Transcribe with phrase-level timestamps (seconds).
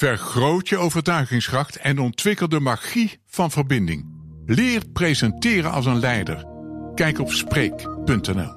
[0.00, 4.06] Vergroot je overtuigingskracht en ontwikkel de magie van verbinding.
[4.46, 6.46] Leer presenteren als een leider.
[6.94, 8.52] Kijk op Spreek.nl.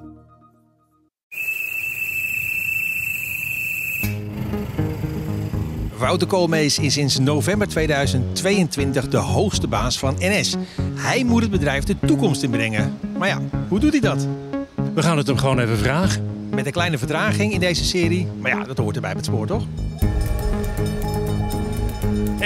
[5.96, 10.56] Wouter Koolmees is sinds november 2022 de hoogste baas van NS.
[10.94, 12.98] Hij moet het bedrijf de toekomst inbrengen.
[13.18, 14.28] Maar ja, hoe doet hij dat?
[14.94, 16.48] We gaan het hem gewoon even vragen.
[16.50, 18.28] Met een kleine vertraging in deze serie.
[18.40, 19.66] Maar ja, dat hoort erbij met spoor, toch?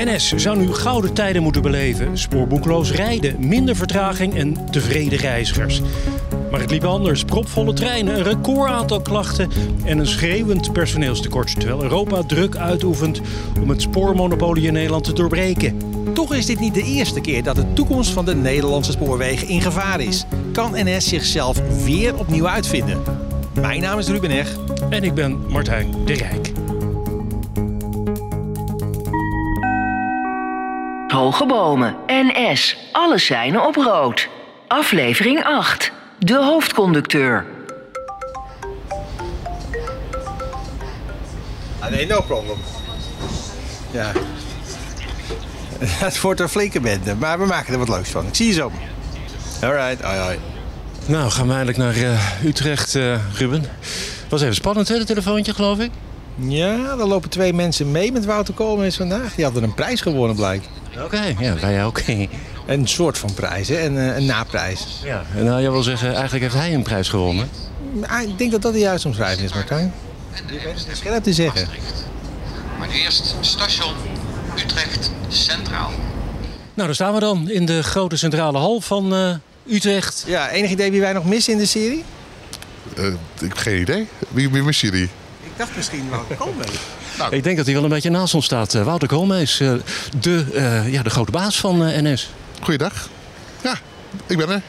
[0.04, 2.18] NS zou nu gouden tijden moeten beleven.
[2.18, 5.80] Spoorboekloos rijden, minder vertraging en tevreden reizigers.
[6.50, 7.24] Maar het liep anders.
[7.24, 9.50] Propvolle treinen, een record aantal klachten
[9.84, 11.60] en een schreeuwend personeelstekort.
[11.60, 13.20] Terwijl Europa druk uitoefent
[13.62, 15.78] om het spoormonopolie in Nederland te doorbreken.
[16.14, 19.60] Toch is dit niet de eerste keer dat de toekomst van de Nederlandse spoorwegen in
[19.60, 20.24] gevaar is.
[20.52, 23.02] Kan NS zichzelf weer opnieuw uitvinden?
[23.60, 24.56] Mijn naam is Ruben Eg.
[24.90, 26.57] En ik ben Martijn de Rijk.
[31.08, 31.96] Hoge bomen.
[32.06, 32.76] NS.
[32.92, 34.28] Alle seinen op rood.
[34.66, 35.92] Aflevering 8.
[36.18, 37.46] De hoofdconducteur.
[41.78, 42.56] Ah, nee, no problem.
[43.90, 44.12] Ja.
[45.78, 48.26] Het wordt een flinke bende, maar we maken er wat leuks van.
[48.26, 48.72] Ik zie je zo.
[49.62, 50.38] Alright, hoi hoi.
[51.06, 53.64] Nou, gaan we eindelijk naar uh, Utrecht, uh, Ruben.
[54.28, 55.90] Was even spannend, hè, dat telefoontje, geloof ik?
[56.34, 59.34] Ja, er lopen twee mensen mee met Wouter Koolmees vandaag.
[59.34, 60.68] Die hadden een prijs gewonnen, blijkt.
[61.04, 62.00] Oké, ja, wij ook.
[62.66, 63.84] een soort van prijs, hè?
[63.84, 64.86] Een, een naprijs.
[65.04, 67.48] Ja, en nou, jij wil zeggen, eigenlijk heeft hij een prijs gewonnen.
[68.26, 69.92] Ik denk dat dat de juiste omschrijving is, Martijn.
[70.46, 71.68] Je weet het scherp te zeggen.
[72.78, 73.94] Maar eerst station
[74.58, 75.90] Utrecht Centraal.
[76.74, 79.34] Nou, daar staan we dan in de grote centrale hal van uh,
[79.66, 80.24] Utrecht.
[80.26, 82.04] Ja, enig idee wie wij nog missen in de serie?
[82.98, 84.08] Uh, ik heb geen idee.
[84.28, 85.08] Wie, wie missen jullie?
[85.42, 86.70] Ik dacht misschien Wouter Koolmees.
[87.18, 87.36] Nou.
[87.36, 88.74] Ik denk dat hij wel een beetje naast ons staat.
[88.74, 89.72] Uh, Wouter Koolmees, uh,
[90.20, 92.30] de, uh, ja, de grote baas van NS.
[92.60, 93.08] Goeiedag.
[93.62, 93.78] Ja,
[94.26, 94.62] ik ben er.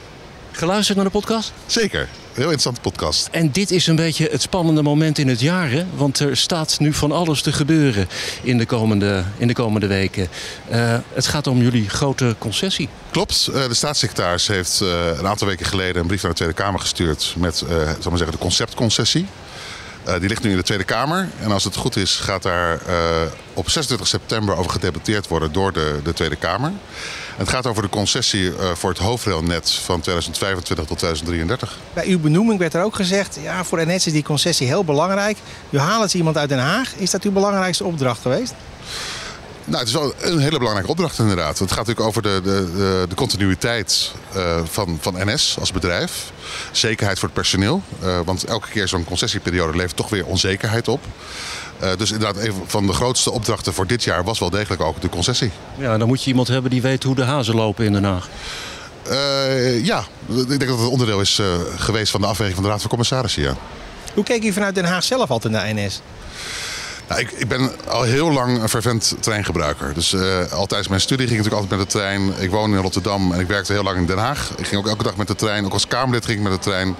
[0.52, 1.54] Geluisterd naar de podcast?
[1.66, 2.08] Zeker.
[2.34, 3.28] Heel interessante podcast.
[3.32, 5.72] En dit is een beetje het spannende moment in het jaar.
[5.72, 5.86] Hè?
[5.96, 8.08] Want er staat nu van alles te gebeuren
[8.42, 10.28] in de komende, in de komende weken.
[10.72, 12.90] Uh, het gaat om jullie grote concessie.
[13.12, 13.50] Klopt.
[13.50, 16.80] Uh, de staatssecretaris heeft uh, een aantal weken geleden een brief naar de Tweede Kamer
[16.80, 17.68] gestuurd met zal
[18.10, 19.26] maar zeggen, de conceptconcessie.
[20.10, 21.30] Uh, die ligt nu in de Tweede Kamer.
[21.42, 23.22] En als het goed is, gaat daar uh,
[23.54, 26.72] op 26 september over gedebatteerd worden door de, de Tweede Kamer.
[27.38, 31.78] Het gaat over de concessie uh, voor het hoofdrailnet van 2025 tot 2033.
[31.94, 35.38] Bij uw benoeming werd er ook gezegd, ja, voor NS is die concessie heel belangrijk.
[35.70, 36.94] U haalt iemand uit Den Haag.
[36.96, 38.54] Is dat uw belangrijkste opdracht geweest?
[39.70, 41.60] Nou, het is wel een hele belangrijke opdracht inderdaad.
[41.60, 46.32] Het gaat natuurlijk over de, de, de, de continuïteit uh, van, van NS als bedrijf.
[46.72, 47.82] Zekerheid voor het personeel.
[48.04, 51.06] Uh, want elke keer zo'n concessieperiode levert toch weer onzekerheid op.
[51.84, 55.02] Uh, dus inderdaad, een van de grootste opdrachten voor dit jaar was wel degelijk ook
[55.02, 55.52] de concessie.
[55.78, 58.30] Ja, dan moet je iemand hebben die weet hoe de hazen lopen in Den Haag.
[59.10, 62.70] Uh, ja, ik denk dat het onderdeel is uh, geweest van de afweging van de
[62.70, 63.42] Raad van Commissarissen.
[63.42, 63.56] Ja.
[64.14, 66.02] Hoe keek u vanuit Den Haag zelf altijd naar NS?
[67.10, 69.94] Nou, ik, ik, ben al heel lang een fervent treingebruiker.
[69.94, 72.44] Dus uh, al tijdens mijn studie ging ik natuurlijk altijd met de trein.
[72.44, 74.54] Ik woonde in Rotterdam en ik werkte heel lang in Den Haag.
[74.58, 75.66] Ik ging ook elke dag met de trein.
[75.66, 76.96] Ook als Kamerlid ging ik met de trein.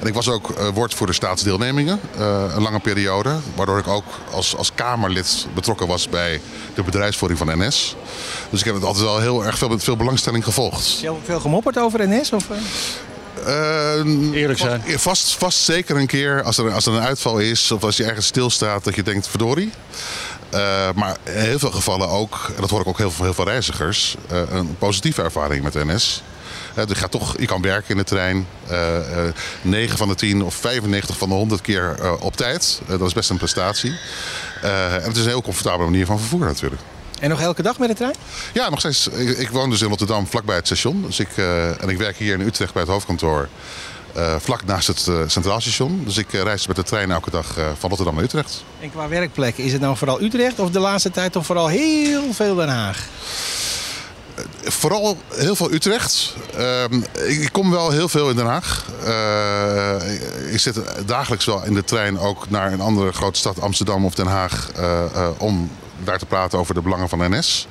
[0.00, 2.00] En ik was ook uh, woordvoerder staatsdeelnemingen.
[2.18, 3.36] Uh, een lange periode.
[3.54, 6.40] Waardoor ik ook als, als Kamerlid betrokken was bij
[6.74, 7.96] de bedrijfsvoering van NS.
[8.50, 11.00] Dus ik heb het altijd wel heel erg veel, met veel belangstelling gevolgd.
[11.02, 12.32] Heb je veel gemopperd over NS?
[12.32, 12.46] Of?
[13.48, 14.82] Uh, Eerlijk zijn.
[14.86, 18.04] Vast, vast zeker een keer als er, als er een uitval is of als je
[18.04, 19.72] ergens stilstaat dat je denkt verdorie.
[20.54, 23.34] Uh, maar in heel veel gevallen ook, en dat hoor ik ook heel veel, heel
[23.34, 26.22] veel reizigers, uh, een positieve ervaring met NS.
[26.78, 28.46] Uh, je, gaat toch, je kan werken in de trein.
[29.62, 32.80] 9 van de 10 of 95 van de 100 keer op tijd.
[32.86, 33.98] dat is best een prestatie.
[34.62, 36.82] en het is een heel comfortabele manier van vervoer natuurlijk.
[37.20, 38.14] En nog elke dag met de trein?
[38.52, 39.08] Ja, nog steeds.
[39.08, 41.02] Ik, ik woon dus in Rotterdam, vlakbij het station.
[41.06, 43.48] Dus ik, uh, en ik werk hier in Utrecht bij het hoofdkantoor.
[44.16, 46.02] Uh, vlak naast het uh, Centraal Station.
[46.04, 47.46] Dus ik reis met de trein elke dag
[47.78, 48.64] van Rotterdam naar Utrecht.
[48.80, 52.32] En qua werkplekken, is het nou vooral Utrecht of de laatste tijd toch vooral heel
[52.32, 53.06] veel Den Haag?
[54.62, 56.34] Vooral heel veel Utrecht.
[56.58, 56.84] Uh,
[57.28, 58.84] ik kom wel heel veel in Den Haag.
[59.04, 64.04] Uh, ik zit dagelijks wel in de trein ook naar een andere grote stad, Amsterdam
[64.04, 65.70] of Den Haag, uh, om
[66.04, 67.66] daar te praten over de belangen van NS.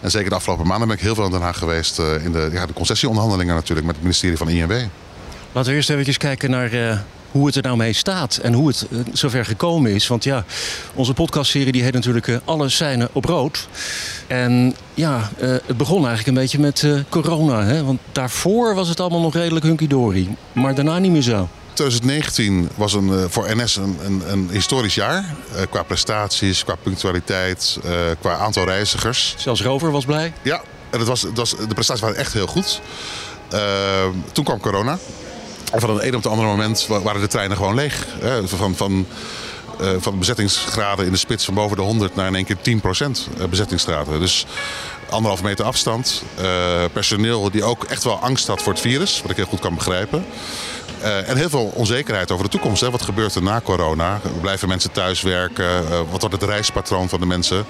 [0.00, 2.48] En zeker de afgelopen maanden ben ik heel veel in Den Haag geweest in de,
[2.52, 4.72] ja, de concessieonderhandelingen natuurlijk met het ministerie van INW.
[5.52, 8.86] Laten we eerst even kijken naar hoe het er nou mee staat en hoe het
[9.12, 10.06] zover gekomen is.
[10.06, 10.44] Want ja,
[10.94, 13.68] onze podcastserie die heet natuurlijk Alle seinen op rood.
[14.26, 17.64] En ja, het begon eigenlijk een beetje met corona.
[17.64, 17.84] Hè?
[17.84, 20.36] Want daarvoor was het allemaal nog redelijk hunky-dory.
[20.52, 21.48] Maar daarna niet meer zo.
[21.80, 25.34] 2019 was een, uh, voor NS een, een, een historisch jaar.
[25.54, 27.90] Uh, qua prestaties, qua punctualiteit, uh,
[28.20, 29.34] qua aantal reizigers.
[29.38, 30.32] Zelfs Rover was blij?
[30.42, 32.80] Ja, en het was, het was, de prestaties waren echt heel goed.
[34.32, 34.98] toen kwam corona.
[35.72, 38.06] En van het een op het andere moment waren de treinen gewoon leeg.
[38.44, 39.06] Van, van,
[39.98, 42.80] van bezettingsgraden in de spits van boven de 100 naar in één keer
[43.38, 44.20] 10% bezettingsgraden.
[44.20, 44.46] Dus
[45.10, 46.22] anderhalve meter afstand.
[46.92, 49.74] personeel die ook echt wel angst had voor het virus, wat ik heel goed kan
[49.74, 50.24] begrijpen.
[51.02, 52.80] Uh, en heel veel onzekerheid over de toekomst.
[52.80, 52.90] Hè.
[52.90, 54.20] Wat gebeurt er na corona?
[54.40, 55.82] Blijven mensen thuiswerken?
[55.82, 57.64] Uh, wat wordt het reispatroon van de mensen?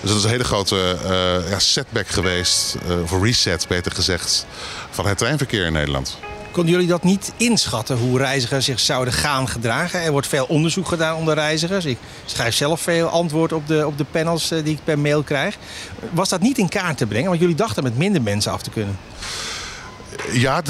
[0.00, 4.46] Dus dat is een hele grote uh, ja, setback geweest, of reset beter gezegd,
[4.90, 6.18] van het treinverkeer in Nederland.
[6.50, 10.02] Konden jullie dat niet inschatten, hoe reizigers zich zouden gaan gedragen?
[10.02, 11.84] Er wordt veel onderzoek gedaan onder reizigers.
[11.84, 15.56] Ik schrijf zelf veel antwoord op de, op de panels die ik per mail krijg.
[16.12, 17.28] Was dat niet in kaart te brengen?
[17.28, 18.98] Want jullie dachten met minder mensen af te kunnen.
[20.30, 20.62] Ja,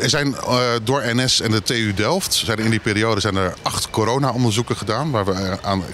[0.00, 3.54] er zijn uh, door NS en de TU Delft zijn in die periode zijn er
[3.62, 5.10] acht corona-onderzoeken gedaan.
[5.10, 5.84] Waar we aan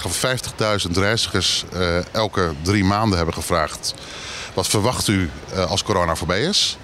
[0.86, 3.94] 50.000 reizigers uh, elke drie maanden hebben gevraagd.
[4.54, 6.78] Wat verwacht u uh, als corona voorbij is?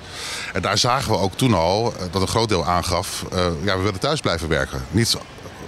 [0.53, 3.25] En daar zagen we ook toen al dat een groot deel aangaf...
[3.63, 4.85] ja, we willen thuis blijven werken.
[4.91, 5.17] Niet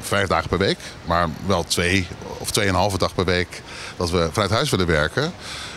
[0.00, 2.06] vijf dagen per week, maar wel twee
[2.38, 3.62] of tweeënhalve dag per week...
[3.96, 5.32] dat we vanuit huis willen werken.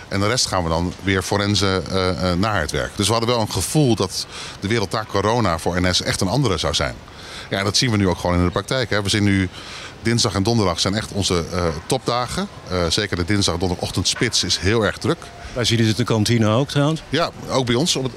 [0.09, 2.91] En de rest gaan we dan weer forensen uh, uh, naar het werk.
[2.95, 4.25] Dus we hadden wel een gevoel dat
[4.59, 6.95] de wereld na corona voor NS echt een andere zou zijn.
[7.49, 8.89] Ja, dat zien we nu ook gewoon in de praktijk.
[8.89, 9.01] Hè.
[9.01, 9.49] We zien nu
[10.01, 12.47] dinsdag en donderdag zijn echt onze uh, topdagen.
[12.89, 15.17] zeker de dinsdag en donderdagochtend spits is heel erg druk.
[15.53, 17.01] Wij zien het in de kantine ook trouwens.
[17.09, 18.13] Ja, ook bij ons op het,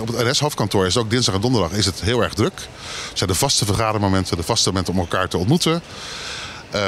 [0.00, 2.68] op, het NS-hoofdkantoor is het ook dinsdag en donderdag is het heel erg druk.
[3.08, 5.82] Het zijn de vaste vergadermomenten, de vaste momenten om elkaar te ontmoeten.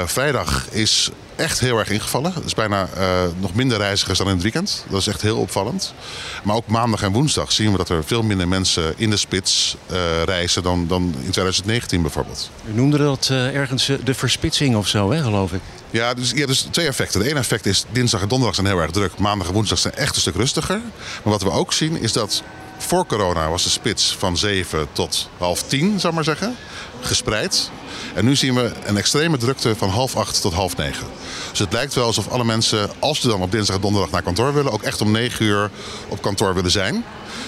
[0.07, 2.33] Vrijdag is echt heel erg ingevallen.
[2.35, 4.85] Het is bijna uh, nog minder reizigers dan in het weekend.
[4.89, 5.95] Dat is echt heel opvallend.
[6.43, 9.77] Maar ook maandag en woensdag zien we dat er veel minder mensen in de spits
[9.91, 12.51] uh, reizen dan, dan in 2019 bijvoorbeeld.
[12.69, 15.61] U noemde dat uh, ergens de verspitsing of zo, hè, geloof ik?
[15.91, 17.21] Ja, dus, ja, dus twee effecten.
[17.21, 19.19] De ene effect is dinsdag en donderdag zijn heel erg druk.
[19.19, 20.81] Maandag en woensdag zijn echt een stuk rustiger.
[21.23, 22.43] Maar wat we ook zien is dat
[22.79, 26.57] voor corona was de spits van 7 tot half 10, zou maar zeggen,
[27.01, 27.71] gespreid.
[28.15, 31.07] En nu zien we een extreme drukte van half acht tot half negen.
[31.51, 34.23] Dus het lijkt wel alsof alle mensen, als ze dan op dinsdag en donderdag naar
[34.23, 35.71] kantoor willen, ook echt om negen uur
[36.09, 37.05] op kantoor willen zijn.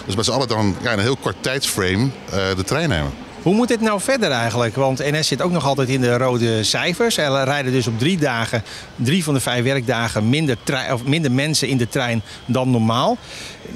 [0.06, 2.10] Dus met z'n allen dan ja, in een heel kort tijdsframe uh,
[2.56, 3.12] de trein nemen.
[3.48, 4.74] Hoe moet dit nou verder eigenlijk?
[4.74, 7.16] Want NS zit ook nog altijd in de rode cijfers.
[7.16, 8.62] Er rijden dus op drie dagen,
[8.96, 10.56] drie van de vijf werkdagen, minder,
[10.92, 13.16] of minder mensen in de trein dan normaal.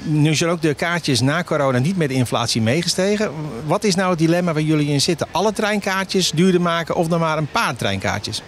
[0.03, 3.31] Nu zijn ook de kaartjes na corona niet met de inflatie meegestegen.
[3.65, 5.27] Wat is nou het dilemma waar jullie in zitten?
[5.31, 8.41] Alle treinkaartjes duurder maken of dan maar een paar treinkaartjes?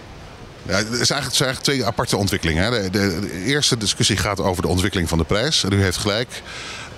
[0.67, 2.71] Ja, het, zijn eigenlijk twee aparte ontwikkelingen.
[2.71, 5.63] De, de, de, eerste discussie gaat over de ontwikkeling van de prijs.
[5.63, 6.41] En u heeft gelijk.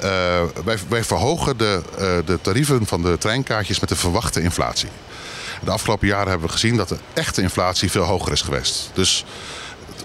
[0.04, 4.90] Uh, wij, wij, verhogen de, uh, de tarieven van de treinkaartjes met de verwachte inflatie.
[5.64, 8.90] De afgelopen jaren hebben we gezien dat de echte inflatie veel hoger is geweest.
[8.94, 9.26] Dus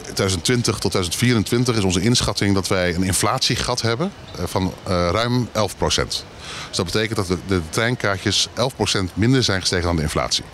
[0.03, 5.77] 2020 tot 2024 is onze inschatting dat wij een inflatiegat hebben uh, van ruim 11
[5.77, 6.25] procent.
[6.69, 10.44] Dus dat betekent dat de, de treinkaartjes 11 procent minder zijn gestegen dan de inflatie.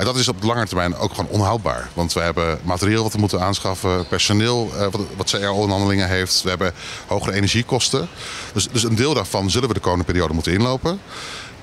[0.00, 1.88] En dat is op de lange termijn ook gewoon onhoudbaar.
[1.92, 6.42] Want we hebben materieel wat we moeten aanschaffen, personeel uh, wat, wat CRO-onderhandelingen heeft.
[6.42, 6.72] We hebben
[7.06, 8.08] hogere energiekosten.
[8.52, 11.00] Dus, dus een deel daarvan zullen we de komende periode moeten inlopen.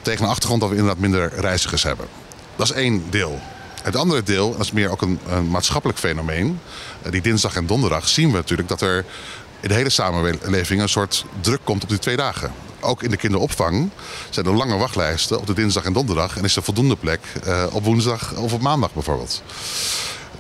[0.02, 2.06] Tegen de achtergrond dat we inderdaad minder reizigers hebben.
[2.56, 3.40] Dat is één deel.
[3.82, 6.60] Het andere deel, dat is meer ook een, een maatschappelijk fenomeen.
[7.06, 9.06] Uh, die dinsdag en donderdag zien we natuurlijk dat er
[9.60, 13.18] in de hele samenleving een soort druk komt op die twee dagen ook in de
[13.18, 13.90] kinderopvang
[14.30, 16.38] zijn er lange wachtlijsten op de dinsdag en donderdag.
[16.38, 19.42] En is er voldoende plek uh, op woensdag of op maandag bijvoorbeeld.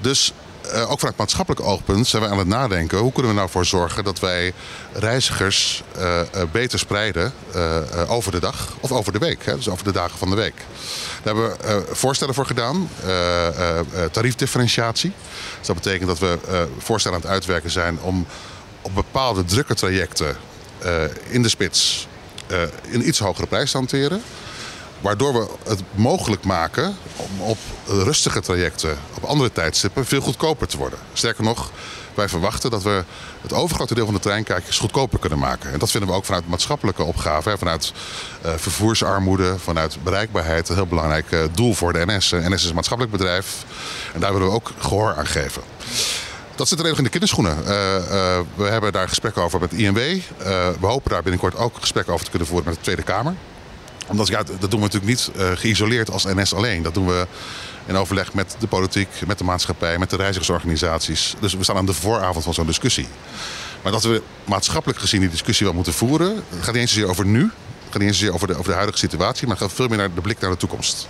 [0.01, 0.33] Dus
[0.73, 2.97] uh, ook vanuit maatschappelijk oogpunt zijn we aan het nadenken...
[2.97, 4.53] hoe kunnen we nou voor zorgen dat wij
[4.93, 7.33] reizigers uh, beter spreiden
[8.07, 9.45] over de dag of over de week.
[9.45, 9.55] Hè?
[9.55, 10.55] Dus over de dagen van de week.
[11.23, 12.89] Daar hebben we voorstellen voor gedaan.
[14.11, 15.13] tariefdifferentiatie.
[15.57, 18.25] Dus dat betekent dat we voorstellen aan het uitwerken zijn om
[18.87, 20.37] op bepaalde drukke trajecten
[21.29, 22.07] in de spits
[22.51, 24.21] uh, een iets hogere prijs te hanteren.
[25.01, 30.77] Waardoor we het mogelijk maken om op rustige trajecten, op andere tijdstippen, veel goedkoper te
[30.77, 30.99] worden.
[31.13, 31.71] Sterker nog,
[32.13, 33.03] wij verwachten dat we
[33.41, 35.71] het overgrote deel van de treinkaartjes goedkoper kunnen maken.
[35.73, 37.93] En dat vinden we ook vanuit maatschappelijke opgaven, vanuit
[38.45, 40.69] uh, vervoersarmoede, vanuit bereikbaarheid.
[40.69, 42.31] Een heel belangrijk doel voor de NS.
[42.31, 43.65] NS is een maatschappelijk bedrijf
[44.13, 45.61] en daar willen we ook gehoor aan geven.
[46.57, 47.57] Dat zit er nog in de kinderschoenen.
[47.57, 49.97] Uh, uh, we hebben daar gesprekken over met INW.
[49.97, 50.21] Uh,
[50.79, 53.33] we hopen daar binnenkort ook gesprekken over te kunnen voeren met de Tweede Kamer.
[54.07, 56.83] Omdat ja, dat doen we natuurlijk niet geïsoleerd als NS alleen.
[56.83, 57.27] Dat doen we
[57.85, 61.35] in overleg met de politiek, met de maatschappij, met de reizigersorganisaties.
[61.39, 63.07] Dus we staan aan de vooravond van zo'n discussie.
[63.81, 67.25] Maar dat we maatschappelijk gezien die discussie wel moeten voeren, gaat niet eens zozeer over
[67.25, 67.41] nu.
[67.41, 67.51] Het
[67.89, 70.13] gaat niet eens zozeer over de, over de huidige situatie, maar gaat veel meer naar
[70.13, 71.07] de blik naar de toekomst.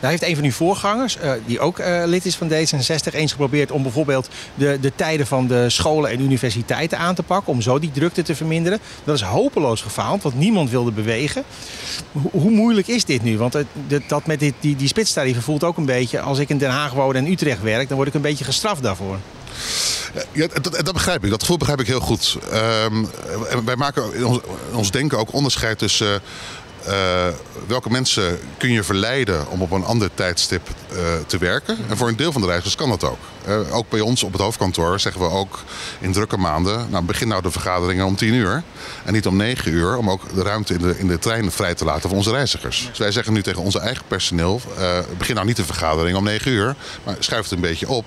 [0.00, 3.30] Daar heeft een van uw voorgangers, uh, die ook uh, lid is van D66, eens
[3.30, 7.52] geprobeerd om bijvoorbeeld de, de tijden van de scholen en universiteiten aan te pakken.
[7.52, 8.78] Om zo die drukte te verminderen.
[9.04, 11.44] Dat is hopeloos gefaald, want niemand wilde bewegen.
[12.12, 13.38] Hoe, moeilijk is dit nu?
[13.38, 13.56] Want
[14.06, 17.14] dat met die, die spitstarieven voelt ook een beetje, als ik in Den Haag woon
[17.14, 19.18] en Utrecht werk, dan word ik een beetje gestraft daarvoor.
[20.32, 21.30] Ja, dat, dat, begrijp ik.
[21.30, 22.38] Dat gevoel begrijp ik heel goed.
[22.52, 22.86] Uh,
[23.64, 24.38] wij maken ons,
[24.70, 26.20] in ons denken ook onderscheid tussen
[26.88, 27.26] uh,
[27.66, 31.78] welke mensen kun je verleiden om op een ander tijdstip uh, te werken?
[31.88, 33.18] En voor een deel van de reizigers kan dat ook.
[33.48, 35.58] Uh, ook bij ons op het hoofdkantoor zeggen we ook
[36.00, 36.86] in drukke maanden...
[36.90, 38.62] nou, begin nou de vergaderingen om 10 uur
[39.04, 39.96] en niet om 9 uur...
[39.96, 42.86] om ook de ruimte in de, in de trein vrij te laten voor onze reizigers.
[42.88, 44.60] Dus wij zeggen nu tegen onze eigen personeel...
[45.18, 48.04] begin nou niet de vergadering om 9 uur, maar schuif het een beetje op.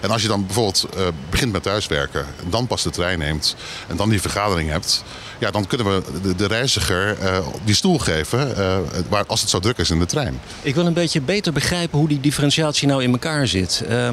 [0.00, 0.88] En als je dan bijvoorbeeld
[1.30, 2.26] begint met thuiswerken...
[2.44, 3.56] en dan pas de trein neemt
[3.88, 5.04] en dan die vergadering hebt...
[5.42, 7.16] ja, dan kunnen we de, de reiziger
[7.64, 8.76] die stoel geven uh,
[9.08, 10.40] waar, als het zo druk is in de trein.
[10.62, 13.82] Ik wil een beetje beter begrijpen hoe die differentiatie nou in elkaar zit.
[13.88, 14.08] Uh,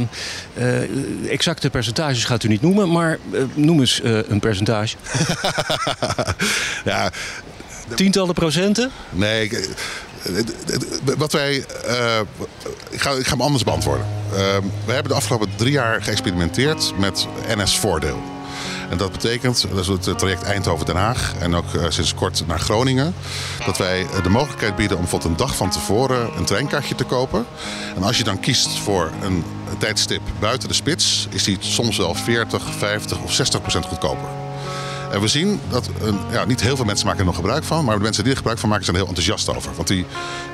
[0.57, 3.19] uh, exacte percentages gaat u niet noemen, maar
[3.53, 4.95] noem eens een percentage.
[6.85, 7.11] ja,
[7.95, 8.91] Tientallen procenten?
[9.09, 9.51] Nee,
[11.17, 11.55] wat wij.
[12.89, 14.05] ik, ga, ik ga hem anders beantwoorden.
[14.85, 18.38] we hebben de afgelopen drie jaar geëxperimenteerd met NS-voordeel.
[18.89, 22.59] En dat betekent, dat is het traject Eindhoven-Den Haag en ook uh, sinds kort naar
[22.59, 23.13] Groningen,
[23.65, 27.03] dat wij eh, de mogelijkheid bieden om bijvoorbeeld een dag van tevoren een treinkaartje te
[27.03, 27.45] kopen.
[27.95, 29.43] En als je dan kiest voor een
[29.77, 34.27] tijdstip buiten de spits, is die soms wel 40, 50 of 60 procent goedkoper.
[35.11, 37.85] En we zien dat een, ja, niet heel veel mensen maken er nog gebruik van.
[37.85, 39.75] Maar de mensen die er gebruik van maken zijn er heel enthousiast over.
[39.75, 40.05] Want die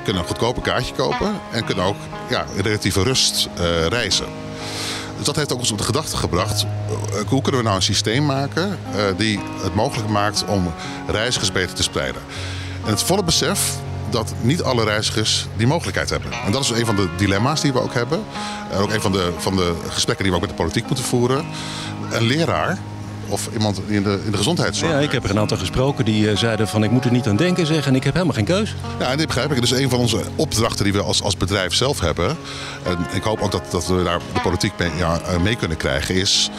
[0.04, 1.40] kunnen een goedkoper kaartje kopen.
[1.52, 1.96] En kunnen ook
[2.30, 4.26] ja, in relatieve rust uh, reizen.
[5.22, 6.62] Dat heeft ook ons op de gedachte gebracht.
[6.62, 10.72] Eh, hoe kunnen we nou een systeem maken uh, die het mogelijk maakt om
[11.06, 12.22] reizigers beter te spreiden?
[12.84, 13.74] En het volle besef
[14.10, 16.32] dat niet alle reizigers die mogelijkheid hebben.
[16.44, 18.24] En dat is een van de dilemma's die we ook hebben.
[18.70, 21.04] En ook een van de, van de gesprekken die we ook met de politiek moeten
[21.04, 21.44] voeren.
[22.10, 22.78] Een leraar
[23.28, 24.92] of iemand in de, in de gezondheidszorg.
[24.92, 27.26] Ja, ik heb er een aantal gesproken die uh, zeiden van ik moet er niet
[27.26, 28.74] aan denken zeggen en ik heb helemaal geen keus.
[28.98, 29.60] Ja, en dit begrijp ik.
[29.60, 32.36] Dus een van onze opdrachten die we als, als bedrijf zelf hebben.
[32.82, 35.76] En ik hoop ook dat, dat we daar de politiek mee, ja, eh, mee kunnen
[35.76, 36.14] krijgen.
[36.14, 36.50] Is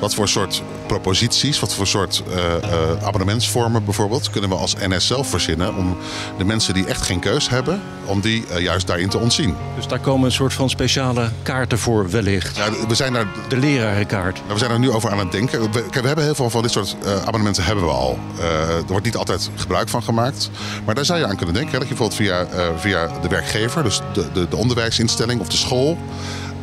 [0.00, 5.06] wat voor soort proposities, wat voor soort uh, uh, abonnementsvormen bijvoorbeeld, kunnen we als NS
[5.06, 5.96] zelf verzinnen om
[6.38, 9.54] de mensen die echt geen keus hebben, om die uh, juist daarin te ontzien.
[9.76, 12.56] Dus daar komen een soort van speciale kaarten voor wellicht.
[12.56, 14.42] Ja, we zijn daar, de lerarenkaart.
[14.46, 15.72] We zijn er nu over aan het denken.
[15.72, 18.18] We, we hebben heel veel van dit soort abonnementen hebben we al.
[18.40, 20.50] er wordt niet altijd gebruik van gemaakt.
[20.84, 21.72] Maar daar zou je aan kunnen denken.
[21.72, 22.46] Hè, dat je bijvoorbeeld via,
[22.78, 25.98] via de werkgever, dus de, de, de onderwijsinstelling of de school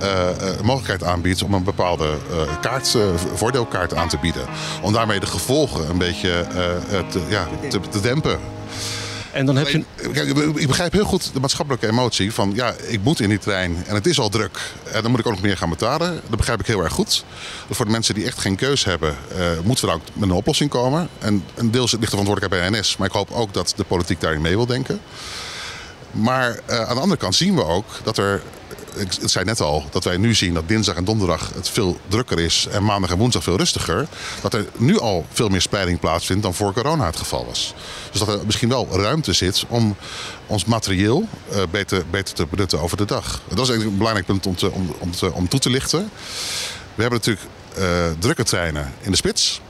[0.04, 2.98] uh, mogelijkheid aanbiedt om een bepaalde uh, kaart,
[3.34, 4.46] voordeelkaart aan te bieden.
[4.82, 6.46] Om daarmee de gevolgen een beetje
[7.30, 8.40] ja, te, te dempen.
[9.34, 9.84] En dan heb je...
[10.56, 13.96] Ik begrijp heel goed de maatschappelijke emotie van ja, ik moet in die trein en
[13.96, 14.60] het is al druk.
[14.92, 16.22] En dan moet ik ook nog meer gaan betalen.
[16.30, 17.26] Dat begrijp ik heel erg goed.
[17.70, 20.36] voor de mensen die echt geen keus hebben, uh, moeten we daar ook met een
[20.36, 21.10] oplossing komen.
[21.20, 22.98] En een deel ligt de verantwoordelijkheid bij NS.
[22.98, 25.00] Maar ik hoop ook dat de politiek daarin mee wil denken.
[26.12, 28.42] Maar uh, aan de andere kant zien we ook dat er
[28.96, 32.40] ik zei net al, dat wij nu zien dat dinsdag en donderdag het veel drukker
[32.40, 34.08] is en maandag en woensdag veel rustiger.
[34.42, 37.74] Dat er nu al veel meer spreiding plaatsvindt dan voor corona het geval was.
[38.12, 39.96] Dus dat er misschien wel ruimte zit om
[40.48, 43.42] ons materieel uh, beter, beter te benutten over de dag.
[43.48, 44.96] Dat is een belangrijk punt om, te, om,
[45.34, 46.12] om, toe te lichten.
[46.96, 47.48] We hebben natuurlijk
[47.78, 47.86] uh,
[48.20, 49.62] drukke treinen in de spits.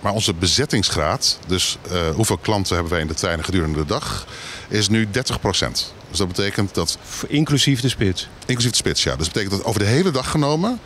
[0.00, 4.26] Maar onze bezettingsgraad, dus uh, hoeveel klanten hebben wij in de treinen gedurende de dag,
[4.68, 5.92] is nu 30 procent.
[6.12, 6.98] Dus dat betekent dat...
[7.28, 8.28] Inclusief de spits?
[8.46, 9.16] Inclusief de spits, ja.
[9.16, 10.80] Dus dat betekent dat over de hele dag genomen...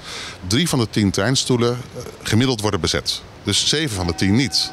[0.46, 1.78] drie van de tien treinstoelen
[2.22, 3.22] gemiddeld worden bezet.
[3.42, 4.72] Dus zeven van de tien niet.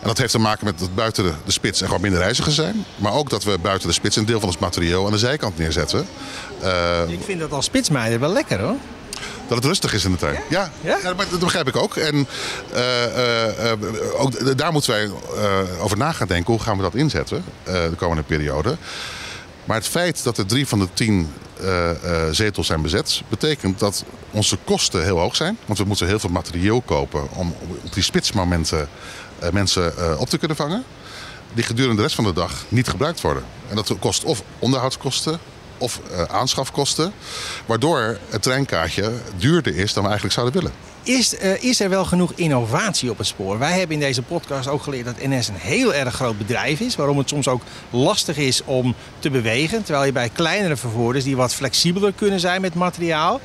[0.00, 2.54] En dat heeft te maken met dat buiten de, de spits er gewoon minder reizigers
[2.54, 2.84] zijn.
[2.96, 5.58] Maar ook dat we buiten de spits een deel van ons materieel aan de zijkant
[5.58, 6.06] neerzetten.
[6.62, 8.76] Uh, ik vind dat als spitsmeider wel lekker hoor
[9.48, 10.38] dat het rustig is in de tuin.
[10.48, 10.98] Ja, ja?
[11.02, 11.96] ja dat begrijp ik ook.
[11.96, 12.26] En
[12.74, 12.82] uh,
[13.66, 15.10] uh, ook daar moeten wij
[15.80, 16.52] over na gaan denken.
[16.52, 18.76] Hoe gaan we dat inzetten de komende periode?
[19.66, 23.78] Maar het feit dat er drie van de tien uh, uh, zetels zijn bezet, betekent
[23.78, 25.58] dat onze kosten heel hoog zijn.
[25.66, 27.54] Want we moeten heel veel materieel kopen om
[27.84, 28.88] op die spitsmomenten
[29.42, 30.84] uh, mensen op te kunnen vangen.
[31.54, 33.44] Die gedurende de rest van de dag niet gebruikt worden.
[33.68, 35.38] En dat kost of onderhoudskosten
[35.78, 37.12] of aanschafkosten.
[37.66, 40.95] Waardoor het treinkaartje duurder is dan we eigenlijk zouden willen.
[41.06, 43.58] Is, uh, is er wel genoeg innovatie op het spoor?
[43.58, 46.96] Wij hebben in deze podcast ook geleerd dat NS een heel erg groot bedrijf is.
[46.96, 49.82] Waarom het soms ook lastig is om te bewegen.
[49.82, 53.40] Terwijl je bij kleinere vervoerders die wat flexibeler kunnen zijn met materiaal.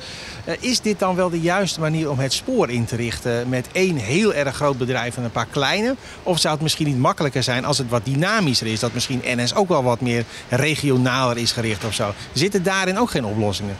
[0.48, 3.66] Uh, is dit dan wel de juiste manier om het spoor in te richten met
[3.72, 5.96] één heel erg groot bedrijf en een paar kleine?
[6.22, 8.80] Of zou het misschien niet makkelijker zijn als het wat dynamischer is?
[8.80, 12.14] Dat misschien NS ook wel wat meer regionaler is gericht of zo.
[12.32, 13.76] Zitten daarin ook geen oplossingen?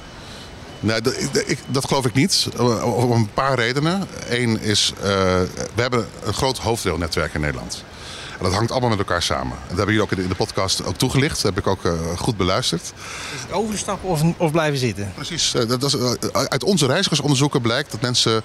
[0.82, 1.14] Nee, dat,
[1.46, 2.48] ik, dat geloof ik niet.
[2.82, 4.08] Om een paar redenen.
[4.28, 5.04] Eén is, uh,
[5.74, 7.84] we hebben een groot hoofdrailnetwerk in Nederland.
[8.38, 9.56] En dat hangt allemaal met elkaar samen.
[9.68, 11.42] Dat hebben jullie ook in de podcast ook toegelicht.
[11.42, 12.82] Dat heb ik ook uh, goed beluisterd.
[12.82, 15.12] Is het overstappen of, of blijven zitten?
[15.14, 15.54] Precies.
[15.54, 15.96] Uh, dat is,
[16.32, 18.42] uit onze reizigersonderzoeken blijkt dat mensen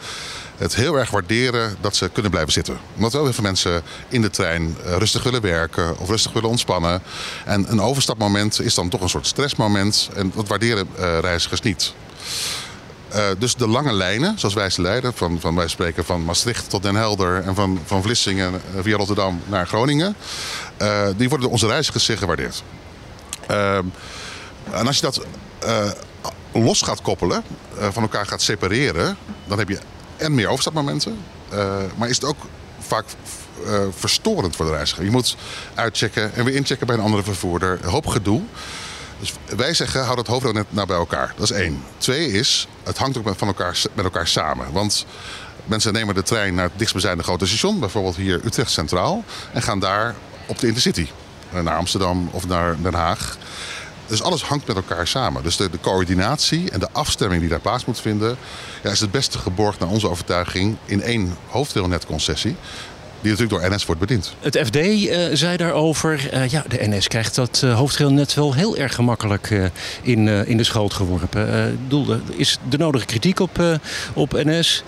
[0.58, 2.78] het heel erg waarderen dat ze kunnen blijven zitten.
[2.96, 7.02] Omdat wel heel veel mensen in de trein rustig willen werken of rustig willen ontspannen.
[7.46, 10.10] En een overstapmoment is dan toch een soort stressmoment.
[10.16, 10.88] En dat waarderen
[11.22, 11.94] reizigers niet.
[13.16, 16.70] Uh, dus de lange lijnen, zoals wij ze leiden, van, van wij spreken van Maastricht
[16.70, 20.16] tot Den Helder en van, van Vlissingen via Rotterdam naar Groningen,
[20.82, 22.64] uh, die worden door onze reizigers zeer gewaardeerd.
[23.52, 23.78] Uh,
[24.72, 25.26] en als je dat
[26.52, 27.44] los gaat koppelen,
[27.92, 29.80] van elkaar gaat separeren, dan heb je
[30.18, 31.18] en meer overstapmomenten,
[31.96, 32.38] maar is het ook
[32.80, 33.06] vaak
[33.98, 35.04] verstorend voor de reiziger.
[35.04, 35.36] Je moet
[35.76, 38.42] uitchecken en weer inchecken bij een andere vervoerder, een hoop gedoe.
[39.20, 41.34] Dus wij zeggen, hou dat hoofdrail net nou bij elkaar.
[41.38, 41.84] Dat is één.
[41.98, 44.72] Twee is, het hangt ook met, van elkaar, met elkaar samen.
[44.72, 45.06] Want
[45.66, 49.80] mensen nemen de trein naar het dichtstbijzijnde grote station, bijvoorbeeld hier Utrecht Centraal, en gaan
[49.80, 51.08] daar op de Intercity
[51.52, 53.38] naar Amsterdam of naar Den Haag.
[54.08, 55.44] Dus alles hangt met elkaar samen.
[55.44, 58.38] Dus de, coördinatie en de afstemming die daar plaats moet vinden,
[58.84, 62.56] ja, is het beste geborgd naar onze overtuiging in één hoofdrailnetconcessie
[63.22, 64.34] die natuurlijk door NS wordt bediend.
[64.40, 68.78] Het FD uh, zei daarover, uh, ja, de NS krijgt dat uh, hoofdrailnet wel heel
[68.78, 69.72] erg gemakkelijk
[70.02, 71.78] in, in de schoot geworpen.
[71.82, 73.80] bedoel, er is de nodige kritiek op,
[74.14, 74.84] op NS.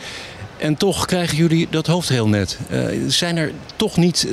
[0.58, 2.58] En toch krijgen jullie dat hoofdrailnet.
[3.08, 4.28] zijn er toch niet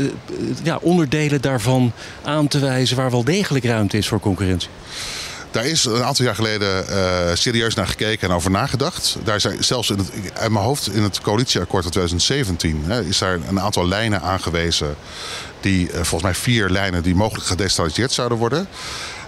[0.62, 4.68] ja, onderdelen daarvan aan te wijzen waar wel degelijk ruimte is voor concurrentie?
[5.56, 9.16] Daar is een aantal jaar geleden uh, serieus naar gekeken en over nagedacht.
[9.24, 13.38] Daar zijn zelfs in het, mijn hoofd in het coalitieakkoord van 2017 hè, is daar
[13.48, 14.96] een aantal lijnen aangewezen.
[15.60, 18.68] Die uh, volgens mij vier lijnen die mogelijk gedecentraliseerd zouden worden.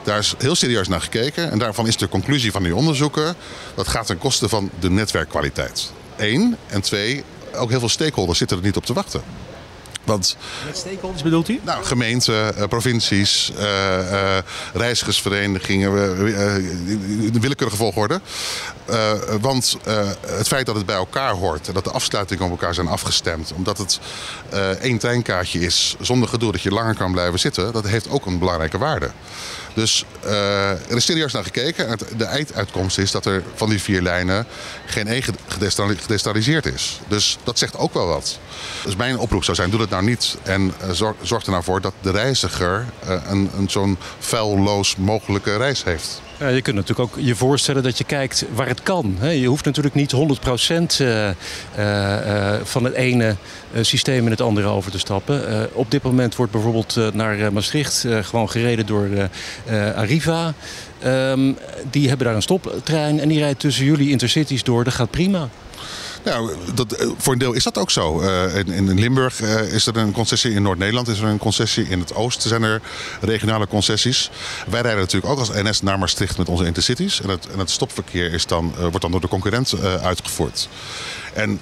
[0.03, 1.51] Daar is heel serieus naar gekeken.
[1.51, 3.35] En daarvan is de conclusie van die onderzoeken...
[3.75, 5.93] dat gaat ten koste van de netwerkkwaliteit.
[6.17, 6.57] Eén.
[6.67, 9.23] En twee, ook heel veel stakeholders zitten er niet op te wachten.
[10.09, 10.37] Want,
[10.67, 11.61] Met stakeholders bedoelt u?
[11.65, 14.37] Nou, gemeenten, uh, provincies, uh, uh,
[14.75, 15.91] reizigersverenigingen,
[17.33, 18.21] de willekeurige volgorde.
[19.41, 19.77] want
[20.27, 23.53] het feit dat het bij elkaar hoort en dat de afsluitingen op elkaar zijn afgestemd,
[23.57, 24.01] omdat het
[24.81, 28.39] één treinkaartje is zonder gedoe dat je langer kan blijven zitten, dat heeft ook een
[28.39, 29.11] belangrijke waarde.
[29.79, 31.89] Dus uh, er is serieus naar gekeken.
[31.89, 34.47] En de einduitkomst is dat er van die vier lijnen
[34.87, 35.23] geen één
[35.99, 37.01] gedestaliseerd is.
[37.09, 38.39] Dus dat zegt ook wel wat.
[38.85, 40.37] Dus mijn oproep zou zijn, doe dat nou niet.
[40.43, 40.91] En uh,
[41.23, 46.21] zorg, er nou voor dat de reiziger uh, een, een zo'n vuilloos mogelijke reis heeft.
[46.39, 49.17] Ja, je kunt natuurlijk ook je voorstellen dat je kijkt waar het kan.
[49.21, 50.17] Je hoeft natuurlijk niet 100%
[52.63, 53.37] van het ene
[53.81, 55.69] systeem in het andere over te stappen.
[55.73, 59.09] Op dit moment wordt bijvoorbeeld naar Maastricht gewoon gereden door
[59.95, 60.55] Arriva.
[61.05, 61.57] Um,
[61.91, 64.85] die hebben daar een stoptrein en die rijdt tussen jullie intercities door.
[64.85, 65.49] Dat gaat prima.
[66.25, 68.23] Nou, dat, eh, voor een deel is dat ook zo.
[68.23, 71.89] Uh, in, in, Limburg uh, is er een concessie, in Noord-Nederland is er een concessie,
[71.89, 72.81] in het oosten zijn er
[73.21, 74.31] regionale concessies.
[74.69, 77.21] Wij rijden natuurlijk ook als NS naar Maastricht met onze intercities.
[77.21, 80.69] En het, en het stopverkeer is dan, wordt dan door de concurrent uitgevoerd.
[81.35, 81.61] En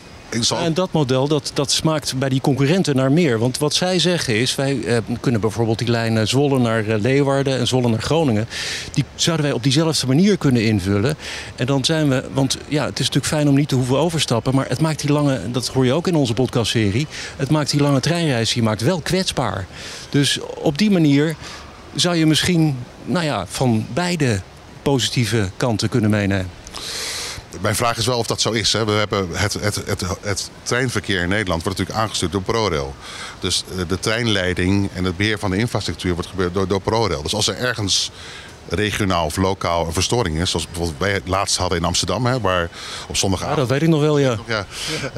[0.51, 3.39] en dat model dat, dat smaakt bij die concurrenten naar meer.
[3.39, 7.59] Want wat zij zeggen is, wij eh, kunnen bijvoorbeeld die lijn Zwolle naar eh, Leeuwarden
[7.59, 8.49] en Zwolle naar Groningen.
[8.93, 11.17] Die zouden wij op diezelfde manier kunnen invullen.
[11.57, 14.55] En dan zijn we, want ja, het is natuurlijk fijn om niet te hoeven overstappen.
[14.55, 17.07] Maar het maakt die lange, dat hoor je ook in onze podcastserie.
[17.37, 19.67] Het maakt die lange treinreis, je maakt wel kwetsbaar.
[20.11, 21.37] Dus op die manier
[21.95, 24.41] zou je misschien, nou ja, van beide
[24.83, 26.51] positieve kanten kunnen meenemen
[27.61, 28.73] mijn vraag is wel of dat zo is.
[28.73, 28.85] Hè.
[28.85, 32.95] We hebben het, het, het, het, treinverkeer in Nederland wordt natuurlijk aangestuurd door ProRail.
[33.41, 37.23] Dus eh, de treinleiding en het beheer van de infrastructuur wordt gebeurd door, door ProRail.
[37.23, 38.11] Dus als er ergens
[38.69, 40.51] regionaal of lokaal een verstoring is.
[40.51, 42.69] Zoals bijvoorbeeld wij het laatst hadden in Amsterdam, hè, waar
[43.09, 43.55] op zondagavond...
[43.55, 44.37] Ja, dat weet ik nog wel, ja.
[44.47, 44.67] ja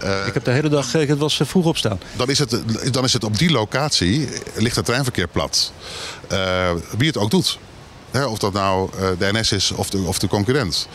[0.02, 2.00] uh, ik heb de hele dag, het was vroeg opstaan.
[2.16, 5.72] Dan is, het, dan is het op die locatie, ligt het treinverkeer plat.
[6.32, 7.58] Uh, wie het ook doet.
[8.10, 10.88] Hè, of dat nou de NS is of de, of de concurrent.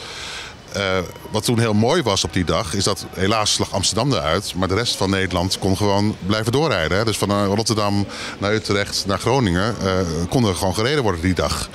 [0.74, 0.98] Eh,
[1.32, 4.54] wat toen heel mooi was op die dag, is dat helaas slag Amsterdam eruit.
[4.56, 6.98] Maar de rest van Nederland kon gewoon blijven doorrijden.
[6.98, 7.06] Hè.
[7.06, 8.06] Dus van eh, Rotterdam
[8.38, 9.92] naar Utrecht naar Groningen uh,
[10.30, 11.70] kon er gewoon gereden worden die dag.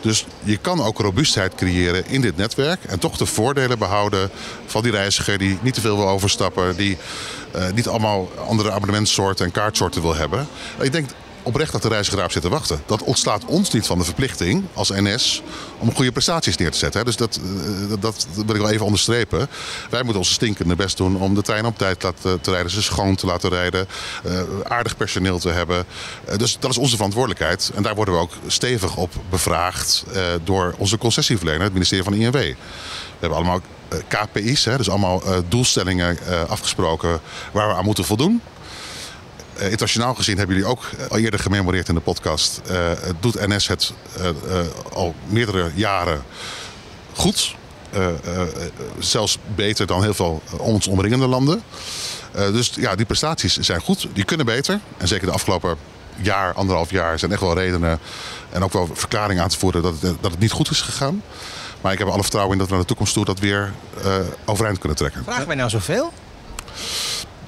[0.00, 2.84] Dus je kan ook robuustheid creëren in dit netwerk.
[2.84, 4.30] En toch de voordelen behouden
[4.66, 6.76] van die reiziger die niet te veel wil overstappen.
[6.76, 6.98] Die
[7.74, 10.48] niet allemaal andere abonnementsoorten en kaartsoorten wil hebben.
[10.80, 11.08] Ik denk
[11.42, 12.82] oprecht dat de reiziger daarop zit te wachten.
[12.86, 15.42] Dat ontslaat ons niet van de verplichting als NS
[15.78, 17.04] om goede prestaties neer te zetten.
[17.04, 17.40] Dus dat,
[17.90, 19.48] eh, dat, wil ik wel even onderstrepen.
[19.90, 23.14] Wij moeten onze stinkende best doen om de trein op tijd te rijden, ze schoon
[23.14, 23.86] te laten rijden,
[24.24, 25.84] eh, aardig personeel te hebben.
[26.24, 27.70] Eh, dus dat is onze verantwoordelijkheid.
[27.74, 30.04] En daar worden we ook stevig op bevraagd
[30.44, 32.32] door onze concessieverlener, het ministerie van INW.
[32.32, 32.56] We
[33.18, 33.60] hebben allemaal
[34.08, 37.20] KPI's, dus allemaal doelstellingen afgesproken
[37.52, 38.40] waar we aan moeten voldoen.
[39.56, 42.60] Uh, internationaal gezien hebben jullie ook eh, al eerder gememoreerd in de podcast.
[42.70, 43.92] Uh, doet NS het
[44.92, 46.22] al meerdere jaren
[47.12, 47.54] goed.
[48.98, 51.62] zelfs beter dan heel veel ons omringende landen.
[52.32, 54.08] dus ja, die prestaties zijn goed.
[54.12, 54.80] Die kunnen beter.
[54.96, 55.76] En zeker de afgelopen
[56.16, 57.98] jaar, anderhalf jaar, zijn echt wel redenen
[58.50, 61.22] en ook wel verklaringen aan te voeren dat het, dat het niet goed is gegaan.
[61.80, 63.72] Maar ik heb alle vertrouwen in dat we naar de toekomst toe dat weer
[64.44, 65.24] overeind kunnen trekken.
[65.24, 66.12] Vragen wij nou zoveel?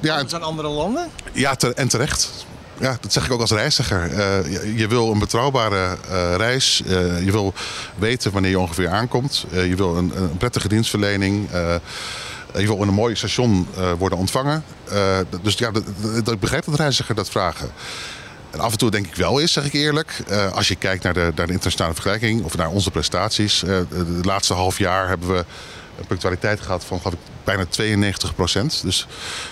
[0.05, 1.11] Ja, zijn andere landen?
[1.33, 2.47] Ja, en terecht.
[2.79, 4.11] Ja, dat zeg ik ook als reiziger.
[4.11, 6.83] Uh, je, wil een betrouwbare uh, reis.
[6.87, 7.55] Uh, je wil
[7.95, 9.47] weten wanneer je ongeveer aankomt.
[9.51, 11.49] je wil een, een, prettige dienstverlening.
[12.53, 13.67] je wil in een mooi station
[13.99, 14.64] worden ontvangen.
[15.43, 15.71] dus ja,
[16.25, 17.71] ik begrijp dat reiziger dat vragen.
[18.51, 20.23] En af en toe denk ik wel eens, zeg ik eerlijk.
[20.55, 23.61] als je kijkt naar de, naar de internationale vergelijking of naar onze prestaties.
[23.61, 25.45] de laatste half jaar hebben we
[25.98, 28.83] een punctualiteit gehad van geloof ik, bijna 92 procent.
[28.83, 29.07] Dus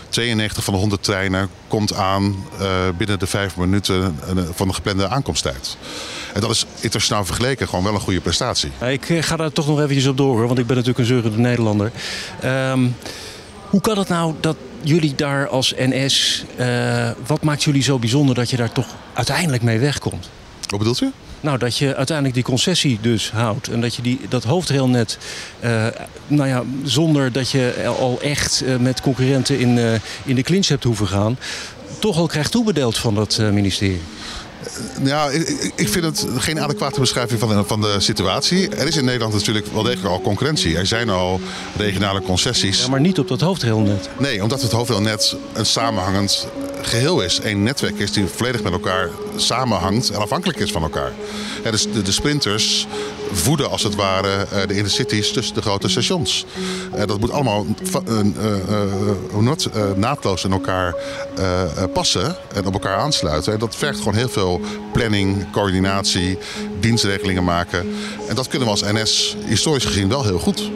[0.08, 4.74] 92 van de 100 treinen komt aan uh, binnen de vijf minuten eh, van de
[4.74, 5.76] geplande aankomsttijd.
[6.34, 8.70] En dat is internationaal vergeleken gewoon wel een goede prestatie.
[8.80, 11.38] Ik eh, ga daar toch nog eventjes op door, want ik ben natuurlijk een zeurende
[11.38, 11.92] Nederlander.
[12.44, 12.96] Um,
[13.68, 16.44] hoe kan het nou dat jullie daar als NS,
[17.26, 20.30] wat maakt jullie zo bijzonder dat je daar toch uiteindelijk mee wegkomt?
[20.68, 21.12] Wat bedoelt u?
[21.42, 23.68] Nou, dat je uiteindelijk die concessie dus houdt.
[23.68, 25.18] En dat je die, dat hoofdrailnet,
[25.64, 25.86] uh,
[26.26, 29.92] nou ja, zonder dat je al echt uh, met concurrenten in, uh,
[30.24, 31.38] in de clinch hebt hoeven gaan,
[31.98, 34.00] toch al krijgt toebedeeld van dat ministerie.
[35.02, 38.68] Ja, ik, ik, vind het geen adequate beschrijving van de, van de situatie.
[38.68, 40.76] Er is in Nederland natuurlijk wel degelijk al concurrentie.
[40.76, 41.40] Er zijn al
[41.76, 42.80] regionale concessies.
[42.80, 44.08] Ja, maar niet op dat hoofdrailnet.
[44.18, 46.48] Nee, omdat het hoofdrailnet een samenhangend
[46.86, 47.40] geheel is.
[47.42, 51.12] Een netwerk is die volledig met elkaar samenhangt en afhankelijk is van elkaar.
[51.70, 52.86] Dus de, de, sprinters
[53.32, 56.44] voeden als het ware eh, de intercities tussen de grote stations.
[56.94, 57.66] Uh, dat moet allemaal
[59.36, 60.94] uh, naadloos in elkaar
[61.92, 63.52] passen en op elkaar aansluiten.
[63.52, 64.60] En dat vergt gewoon heel veel
[64.92, 66.38] planning, coördinatie,
[66.80, 67.94] dienstregelingen maken.
[68.28, 70.70] En dat kunnen we als NS historisch gezien wel heel goed.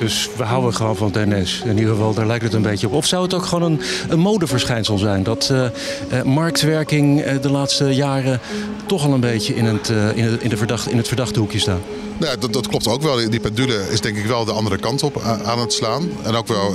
[0.00, 1.62] Dus we houden gewoon van het NS.
[1.64, 2.92] In ieder geval, daar lijkt het een beetje op.
[2.92, 5.22] Of zou het ook gewoon een, een modeverschijnsel zijn?
[5.22, 5.64] Dat uh,
[6.12, 8.40] uh, marktwerking uh, de laatste jaren
[8.86, 11.58] toch al een beetje in het, in het, in de verdachte, in het verdachte hoekje
[11.58, 11.80] staat?
[12.18, 13.30] Nou, dat, dat, klopt ook wel.
[13.30, 16.08] Die pendule is denk ik wel de andere kant op aan het slaan.
[16.22, 16.74] En ook wel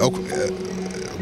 [0.00, 0.18] ook,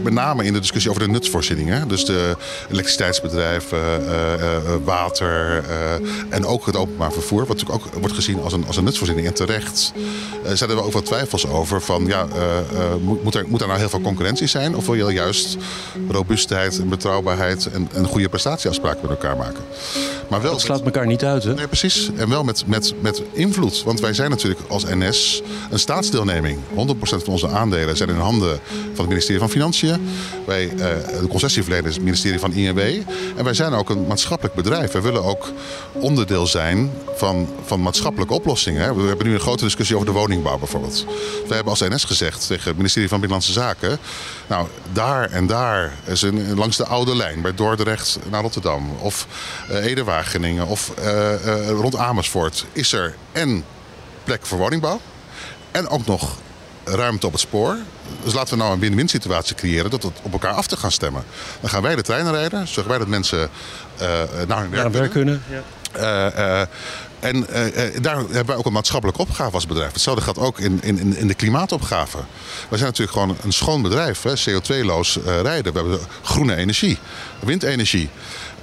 [0.03, 1.89] met name in de discussie over de nutsvoorzieningen.
[1.89, 2.37] Dus de
[2.71, 5.65] elektriciteitsbedrijven, uh, uh, water
[6.29, 7.47] en ook het openbaar vervoer.
[7.47, 9.27] Wat natuurlijk ook wordt gezien als een, als een nutsvoorziening.
[9.27, 9.93] En terecht
[10.53, 12.27] zijn er ook wat twijfels over van ja,
[13.01, 14.77] moet, moet, er, moet er nou heel veel concurrentie zijn?
[14.77, 15.57] Of wil je juist
[16.11, 19.65] robuustheid en betrouwbaarheid en, en goede prestatieafspraken met elkaar maken?
[20.29, 21.55] Maar wel dat slaat elkaar niet uit, hè?
[21.55, 22.11] Nee, precies.
[22.17, 23.83] En wel met, met, met invloed.
[23.83, 26.59] Want wij zijn natuurlijk als NS een staatsdeelneming.
[26.59, 26.63] 100%
[27.01, 29.88] van onze aandelen zijn in handen van het ministerie van Financiën.
[30.47, 30.79] Wij, uh,
[31.21, 32.79] de concessieverlener is het ministerie van INW.
[33.37, 34.93] En wij zijn ook een maatschappelijk bedrijf.
[34.93, 35.53] Wij willen ook
[35.93, 38.97] onderdeel zijn van, van maatschappelijke oplossingen.
[38.97, 41.05] We hebben nu een grote discussie over de woningbouw bijvoorbeeld.
[41.47, 43.99] Wij hebben als NS gezegd tegen het ministerie van Binnenlandse Zaken...
[44.47, 48.91] nou, daar en daar, is een, langs de oude lijn, bij Dordrecht naar Rotterdam...
[49.01, 49.27] of
[49.71, 52.65] uh, of uh, rond Amersfoort...
[52.73, 53.65] is er en
[54.25, 55.01] plek voor woningbouw...
[55.71, 56.37] en ook nog
[56.85, 57.77] ruimte op het spoor.
[58.25, 60.93] Dus laten we nou een win-win situatie creëren dat het op elkaar af te gaan
[60.93, 61.25] stemmen.
[61.61, 64.09] Dan gaan wij de treinen rijden, zorgen wij dat mensen uh,
[64.47, 65.43] naar hun werk, werk kunnen.
[65.49, 65.63] Ja.
[65.97, 66.61] Uh, uh,
[67.21, 67.47] en
[68.03, 69.93] daar hebben wij ook een maatschappelijke opgave als bedrijf.
[69.93, 72.19] Hetzelfde gaat ook in, in, in de klimaatopgave.
[72.69, 75.73] Wij zijn natuurlijk gewoon een schoon bedrijf, CO2-loos rijden.
[75.73, 76.99] We hebben groene energie,
[77.41, 78.11] windenergie.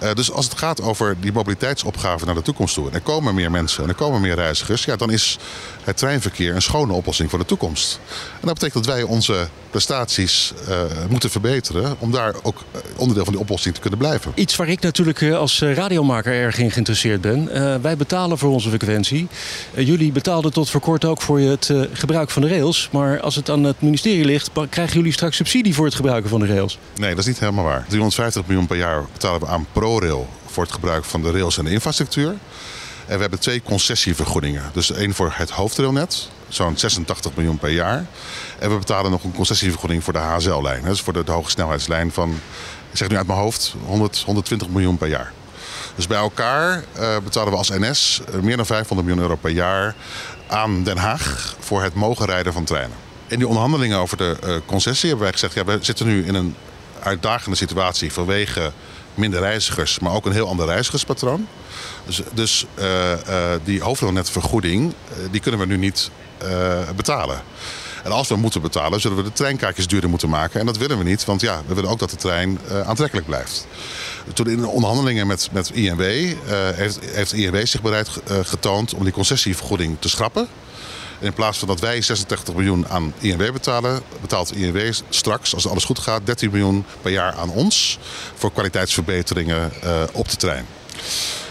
[0.04, 2.88] Uh, dus als het gaat over die mobiliteitsopgave naar de toekomst toe...
[2.88, 4.86] en er komen meer mensen en er komen meer reizigers...
[4.86, 5.38] Ja, dan is
[5.84, 8.00] het treinverkeer een schone oplossing voor de toekomst.
[8.40, 11.96] En dat betekent dat wij onze prestaties uh, moeten verbeteren...
[12.00, 14.32] om daar ook eh, onderdeel van die oplossing te kunnen blijven.
[14.36, 17.52] Iets waar ik natuurlijk als radiomaker erg in geïnteresseerd ben.
[17.82, 19.28] wij betalen voor onze frequentie.
[19.74, 22.90] Eh, jullie betaalden tot voor kort ook voor het gebruik van de rails.
[22.92, 26.40] Maar als het aan het ministerie ligt, krijgen jullie straks subsidie voor het gebruiken van
[26.40, 26.78] de rails?
[26.96, 27.86] Nee, dat is niet helemaal waar.
[27.88, 29.68] 350 miljoen per jaar betalen we aan
[30.46, 32.30] Voor het gebruik van de rails en de infrastructuur.
[33.06, 34.64] En we hebben twee concessievergoedingen.
[34.74, 38.06] Dus één voor het hoofdrailnet, zo'n 86 miljoen per jaar.
[38.60, 40.84] En we betalen nog een concessievergoeding voor de HSL-lijn.
[40.84, 42.30] Dus voor de, de hoge snelheidslijn van,
[42.92, 45.32] ik zeg nu uit mijn hoofd, 100, 120 miljoen per jaar.
[45.96, 49.96] Dus bij elkaar uh, betalen we als NS meer dan 500 miljoen euro per jaar
[50.48, 52.98] aan Den Haag voor het mogen rijden van treinen.
[53.28, 56.36] In die onderhandelingen over de uh, concessie hebben wij gezegd, ja, we zitten nu in
[56.36, 56.56] een
[57.04, 58.72] uitdagende situatie vanwege
[59.18, 61.48] minder reizigers, maar ook een heel ander reizigerspatroon.
[62.06, 66.10] Dus, dus uh, uh, die hoofdrolnetvergoeding, uh, die kunnen we nu niet
[66.96, 67.42] betalen.
[68.04, 70.60] En als we moeten betalen, zullen we de treinkaartjes duurder moeten maken.
[70.60, 73.68] En dat willen we niet, want ja, we willen ook dat de trein aantrekkelijk blijft.
[74.34, 76.02] Toen in de onderhandelingen met, met INW
[76.76, 78.10] heeft, heeft INW zich bereid
[78.44, 80.48] getoond om die concessievergoeding te schrappen.
[81.20, 85.84] In plaats van dat wij 86 miljoen aan INW betalen, betaalt INW straks, als alles
[85.84, 88.00] goed gaat, 13 miljoen per jaar aan ons
[88.36, 90.66] voor kwaliteitsverbeteringen uh, op de trein.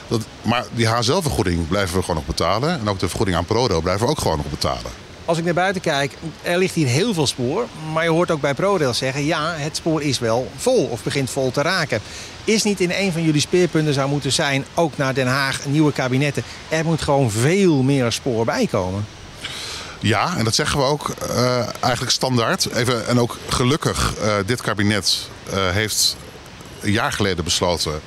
[0.09, 2.81] Dat, maar die HSL-vergoeding blijven we gewoon nog betalen.
[2.81, 4.91] En ook de vergoeding aan ProRail blijven we ook gewoon nog betalen.
[5.25, 7.67] Als ik naar buiten kijk, er ligt hier heel veel spoor.
[7.93, 11.31] Maar je hoort ook bij ProRail zeggen, ja, het spoor is wel vol of begint
[11.31, 12.01] vol te raken.
[12.45, 15.93] Is niet in een van jullie speerpunten zou moeten zijn, ook naar Den Haag, nieuwe
[15.93, 16.43] kabinetten.
[16.69, 19.07] Er moet gewoon veel meer spoor bij komen.
[20.05, 22.71] Ja, en dat zeggen we ook uh, eigenlijk standaard.
[22.71, 26.17] Even, en ook gelukkig, uh, dit kabinet uh, heeft
[26.81, 28.01] een jaar geleden besloten...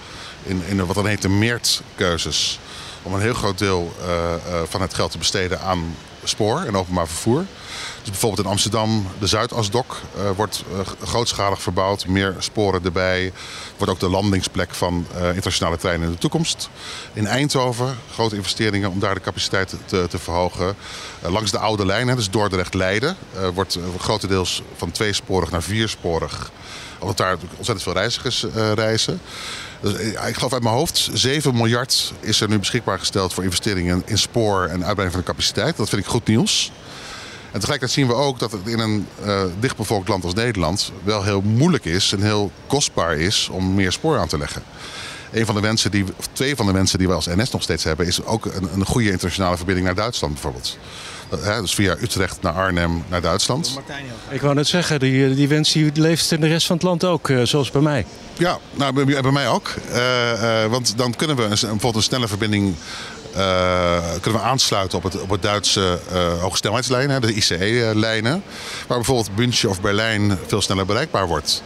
[0.44, 2.60] in, in wat dan heet de meertkeuzes...
[3.04, 3.96] om een heel groot deel
[4.68, 5.96] van het geld te besteden aan
[6.28, 7.46] spoor en openbaar vervoer.
[8.02, 12.08] Dus bijvoorbeeld in Amsterdam, de Zuidasdok uh, wordt uh, grootschalig verbouwd.
[12.08, 13.32] Meer sporen erbij.
[13.78, 16.70] Wordt ook de landingsplek van uh, internationale treinen in de toekomst.
[17.14, 20.76] In Eindhoven, grote investeringen om daar de capaciteit te, te verhogen.
[21.22, 23.16] langs de oude lijn, hè, dus Dordrecht-Leiden,
[23.54, 26.52] wordt grotendeels van tweesporig naar viersporig.
[27.00, 29.22] Omdat daar ontzettend veel reizigers reizen.
[29.82, 29.94] Dus,
[30.28, 34.18] ik geloof uit mijn hoofd, 7 miljard is er nu beschikbaar gesteld voor investeringen in
[34.18, 35.78] spoor en uitbreiding van de capaciteit.
[35.78, 36.72] Dat vind ik goed nieuws.
[37.52, 41.24] En tegelijkertijd zien we ook dat het in een uh, dichtbevolkt land als Nederland wel
[41.24, 44.64] heel moeilijk is en heel kostbaar is om meer spoor aan te leggen.
[45.32, 47.84] Een van de wensen die, twee van de wensen die we als NS nog steeds
[47.84, 50.78] hebben, is ook een, een goede internationale verbinding naar Duitsland bijvoorbeeld.
[51.30, 53.80] Hè, dus via Utrecht naar Arnhem naar Duitsland.
[54.30, 57.04] Ik wou net zeggen, die, die wens die leeft in de rest van het land
[57.04, 58.06] ook, uh, zoals bij mij.
[58.38, 59.74] Ja, nou, bij, bij mij ook.
[59.92, 62.76] Uh, uh, want dan kunnen we een, bijvoorbeeld een snelle verbinding
[63.38, 68.44] uh, kunnen we aansluiten op het, op het Duitse uh, hogesnelheidslijnen, de ICE-lijnen.
[68.88, 71.64] Waar bijvoorbeeld München of Berlijn veel sneller bereikbaar wordt.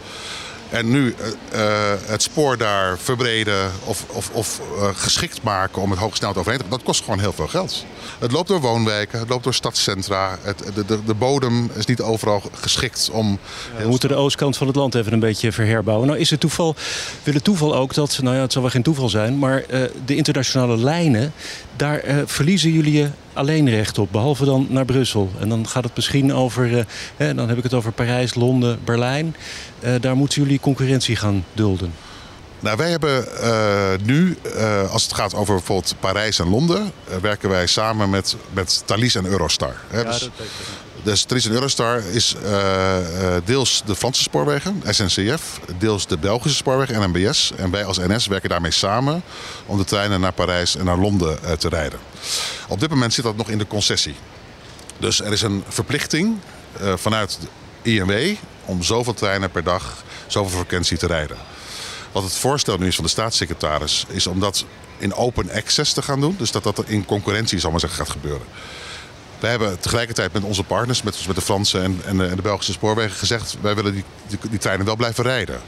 [0.72, 1.14] En nu
[1.54, 6.60] uh, het spoor daar verbreden of, of, of uh, geschikt maken om het hoogsnelheid overheen
[6.60, 7.84] te dat kost gewoon heel veel geld.
[8.18, 10.38] Het loopt door woonwijken, het loopt door stadscentra.
[10.42, 13.38] Het, de, de, de, bodem is niet overal geschikt om...
[13.76, 16.06] we moeten de oostkant van het land even een beetje verherbouwen.
[16.06, 16.74] Nou is het toeval,
[17.22, 19.38] wil het toeval ook dat, nou ja het zal wel geen toeval zijn...
[19.38, 19.64] maar
[20.04, 21.32] de internationale lijnen,
[21.76, 25.30] daar verliezen jullie alleen recht op, behalve dan naar Brussel.
[25.38, 26.82] En dan gaat het misschien over, uh,
[27.16, 29.36] hè, dan heb ik het over Parijs, Londen, Berlijn.
[29.80, 31.94] Uh, daar moeten jullie concurrentie gaan dulden.
[32.60, 34.38] Nou, wij hebben uh, nu,
[34.90, 39.26] als het gaat over bijvoorbeeld Parijs en Londen, werken wij samen met, met Thalys en
[39.26, 39.74] Eurostar.
[39.88, 40.00] Hè?
[40.00, 40.46] Ja, dus, dat
[41.02, 42.34] dus Thalys en Eurostar is
[43.44, 47.52] deels de Franse spoorwegen, SNCF, deels de Belgische spoorwegen, NMBS.
[47.56, 49.22] En wij als NS werken daarmee samen
[49.66, 51.98] om de treinen naar Parijs en naar Londen te rijden.
[52.68, 54.14] Op dit moment zit dat nog in de concessie.
[54.98, 56.36] Dus er is een verplichting
[56.94, 57.38] vanuit
[57.82, 61.36] de INW om zoveel treinen per dag, zoveel frequentie te rijden.
[62.12, 64.64] Wat het voorstel nu is van de staatssecretaris, is om dat
[64.98, 66.34] in open access te gaan doen.
[66.38, 68.46] Dus dat dat in concurrentie, zal maar zeggen, gaat gebeuren.
[69.42, 72.42] Wij hebben tegelijkertijd met onze partners, met, met de Franse en, en, de, en de
[72.42, 75.60] Belgische spoorwegen, gezegd: wij willen die, die, die treinen wel blijven rijden.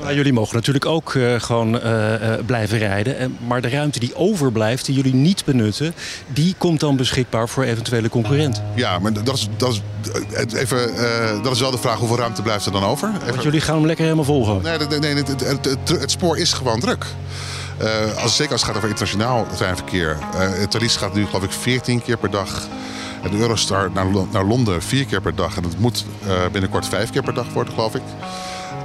[0.00, 3.38] Nou, jullie mogen natuurlijk ook uh, gewoon uh, uh, blijven rijden.
[3.46, 5.94] Maar de ruimte die overblijft, die jullie niet benutten,
[6.26, 8.64] die komt dan beschikbaar voor eventuele concurrenten.
[8.74, 9.82] Ja, maar dat is, dat is,
[10.52, 10.94] even,
[11.42, 13.08] dat is wel de vraag: hoeveel ruimte blijft er dan over?
[13.08, 13.28] Even...
[13.28, 14.62] Want jullie gaan hem lekker helemaal volgen.
[14.62, 17.06] Nee, nee, nee het, het, het, het, spoor is gewoon druk.
[18.22, 20.16] Als, zeker als het gaat over internationaal treinverkeer.
[20.36, 22.68] het Thalys gaat nu, geloof ik, 14 keer per dag.
[23.22, 25.56] En de Eurostar naar, naar Londen vier keer per dag.
[25.56, 26.04] En het moet
[26.52, 28.02] binnenkort vijf keer per dag worden, geloof ik.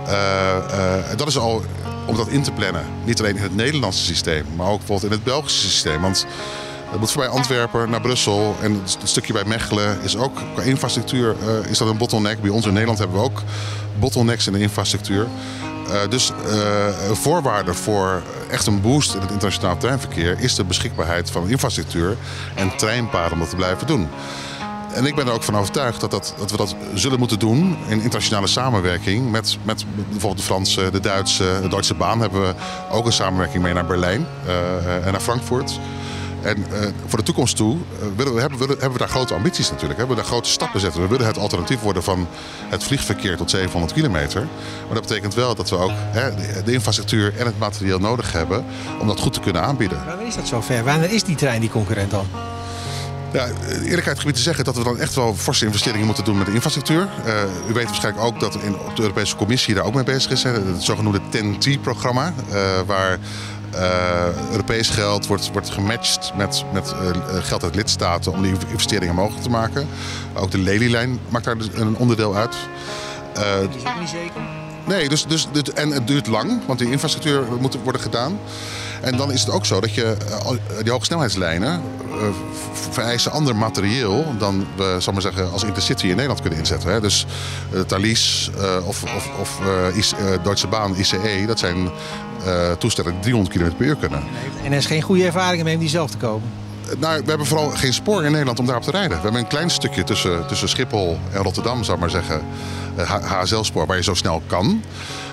[0.07, 1.63] Uh, uh, dat is al
[2.05, 2.85] om dat in te plannen.
[3.05, 6.01] Niet alleen in het Nederlandse systeem, maar ook bijvoorbeeld in het Belgische systeem.
[6.01, 6.25] Want
[6.89, 8.55] het moet voorbij Antwerpen naar Brussel.
[8.61, 12.41] En het stukje bij Mechelen is ook qua infrastructuur uh, is dat een bottleneck.
[12.41, 13.43] Bij ons in Nederland hebben we ook
[13.99, 15.27] bottlenecks in de infrastructuur.
[15.89, 21.31] Uh, dus uh, voorwaarde voor echt een boost in het internationaal treinverkeer is de beschikbaarheid
[21.31, 22.17] van infrastructuur
[22.55, 24.07] en treinpaden om dat te blijven doen.
[24.93, 27.77] En ik ben er ook van overtuigd dat, dat, dat we dat zullen moeten doen
[27.87, 32.53] in internationale samenwerking met, met bijvoorbeeld de Franse, de Duitse, de Duitse baan hebben we
[32.91, 35.79] ook een samenwerking mee naar Berlijn uh, en naar Frankfurt.
[36.41, 39.33] En uh, voor de toekomst toe uh, willen we, hebben, we, hebben we daar grote
[39.33, 39.99] ambities natuurlijk.
[39.99, 41.01] Hebben we daar grote stappen zetten.
[41.01, 42.27] We willen het alternatief worden van
[42.69, 44.41] het vliegverkeer tot 700 kilometer.
[44.85, 48.31] Maar dat betekent wel dat we ook hè, de, de, infrastructuur en het materieel nodig
[48.31, 48.65] hebben
[48.99, 50.05] om dat goed te kunnen aanbieden.
[50.05, 50.83] Wanneer is dat zover?
[50.83, 52.27] Wanneer is die trein die concurrent dan?
[53.33, 53.47] Ja,
[53.83, 56.53] eerlijkheid gebied te zeggen dat we dan echt wel forse investeringen moeten doen met de
[56.53, 57.07] infrastructuur.
[57.25, 57.33] Uh,
[57.69, 60.43] u weet waarschijnlijk ook dat in, de Europese Commissie daar ook mee bezig is.
[60.43, 63.17] Hè, het zogenoemde TEN-T-programma, uh, waar
[63.75, 69.15] uh, Europees geld wordt, wordt gematcht met, met uh, geld uit lidstaten om die investeringen
[69.15, 69.87] mogelijk te maken.
[70.33, 72.55] Ook de Lelylijn maakt daar dus een onderdeel uit.
[73.37, 74.41] Uh, dat is ook niet zeker.
[74.85, 78.39] Nee, dus, dus, dus, en het duurt lang, want die infrastructuur moet worden gedaan.
[79.01, 80.17] En dan is het ook zo dat je
[80.83, 81.81] die hogesnelheidslijnen
[82.91, 86.91] vereisen ander materieel dan we zal maar zeggen, als Intercity in Nederland kunnen inzetten.
[86.91, 87.01] Hè.
[87.01, 87.25] Dus
[87.73, 91.89] uh, Thalys uh, of, of, of uh, Duitse Baan, ICE, dat zijn
[92.77, 94.23] toestellen die 300 km per uur kunnen.
[94.63, 96.49] En er is geen goede ervaringen mee om die zelf te kopen?
[96.97, 99.17] Nou, we hebben vooral geen spoor in Nederland om daarop te rijden.
[99.17, 102.41] We hebben een klein stukje tussen, tussen Schiphol en Rotterdam, zou ik maar zeggen.
[103.21, 104.83] HSL-spoor, waar je zo snel kan.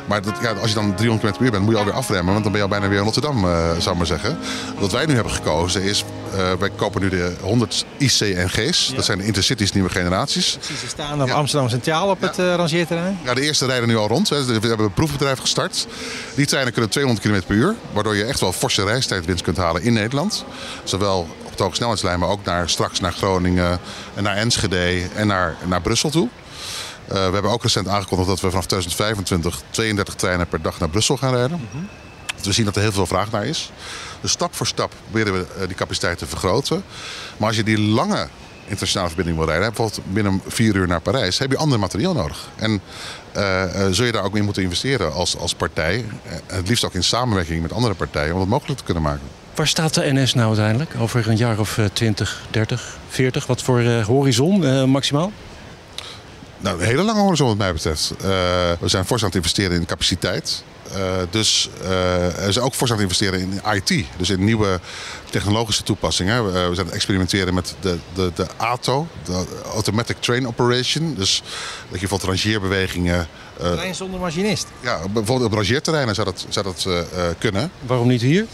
[0.07, 2.33] Maar dat, ja, als je dan 300 km per uur bent, moet je alweer afremmen.
[2.33, 4.39] Want dan ben je al bijna weer in Rotterdam, uh, zou ik maar zeggen.
[4.79, 8.89] Wat wij nu hebben gekozen is, uh, wij kopen nu de 100 ICNG's.
[8.89, 8.95] Ja.
[8.95, 10.57] Dat zijn de Intercities nieuwe generaties.
[10.57, 11.35] Precies, ze staan op ja.
[11.35, 13.19] Amsterdam Centraal op het uh, rangeerterrein.
[13.25, 14.29] Ja, de eerste rijden nu al rond.
[14.29, 14.45] Hè.
[14.45, 15.87] We hebben een proefbedrijf gestart.
[16.35, 17.75] Die treinen kunnen 200 km per uur.
[17.93, 20.45] Waardoor je echt wel forse reistijdwinst kunt halen in Nederland.
[20.85, 23.79] Zowel op de hogesnelheidslijn, maar ook naar, straks naar Groningen
[24.15, 26.29] en naar Enschede en naar, naar Brussel toe.
[27.09, 30.89] Uh, we hebben ook recent aangekondigd dat we vanaf 2025 32 treinen per dag naar
[30.89, 31.59] Brussel gaan rijden.
[31.59, 31.89] Mm -hmm.
[32.43, 33.71] We zien dat er heel veel vraag naar is.
[34.21, 36.85] Dus stap voor stap proberen we uh, die capaciteit te vergroten.
[37.37, 38.29] Maar als je die lange
[38.63, 42.49] internationale verbinding wil rijden, bijvoorbeeld binnen vier uur naar Parijs, heb je ander materieel nodig.
[42.57, 42.81] En
[43.37, 46.05] uh, zul je daar ook mee moeten investeren als, als partij.
[46.47, 49.23] het liefst ook in samenwerking met andere partijen om dat mogelijk te kunnen maken.
[49.55, 50.91] Waar staat de NS nou uiteindelijk?
[50.99, 53.47] Over een jaar of 20, 30, 40?
[53.47, 55.33] Wat voor horizon maximaal?
[56.67, 58.11] Nou, een hele lange horizon wat mij betreft.
[58.11, 58.27] Uh,
[58.81, 60.65] we zijn fors aan het investeren in capaciteit.
[60.97, 61.89] Uh, dus uh,
[62.45, 64.05] we zijn ook fors aan het investeren in IT.
[64.17, 64.81] Dus in nieuwe
[65.31, 66.45] technologische toepassingen.
[66.45, 71.15] We, we zijn aan het experimenteren met de, de, de ATO, de Automatic Train Operation.
[71.15, 71.43] Dus
[71.91, 73.29] dat je bijvoorbeeld rangeerbewegingen...
[73.59, 74.67] Trein zonder machinist?
[74.81, 76.89] Ja, bijvoorbeeld op rangeerterreinen zou dat, zou dat
[77.39, 77.71] kunnen.
[77.87, 78.47] Waarom niet hier?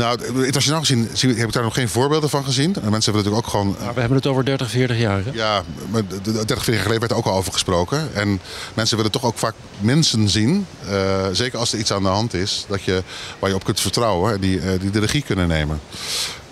[0.00, 2.74] Nou, internationaal gezien heb ik daar nog geen voorbeelden van gezien.
[2.74, 3.76] En mensen hebben natuurlijk ook gewoon.
[3.80, 5.24] Maar we hebben het over 30, 40 jaar.
[5.24, 5.30] Hè?
[5.32, 8.14] Ja, maar 30, 40 jaar geleden werd er ook al over gesproken.
[8.14, 8.40] En
[8.74, 12.34] mensen willen toch ook vaak mensen zien, uh, zeker als er iets aan de hand
[12.34, 13.02] is, dat je,
[13.38, 15.80] waar je op kunt vertrouwen, die, uh, die de regie kunnen nemen.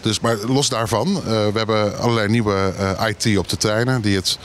[0.01, 2.73] Dus, maar los daarvan, uh, we hebben allerlei nieuwe
[3.07, 4.39] IT op de treinen die het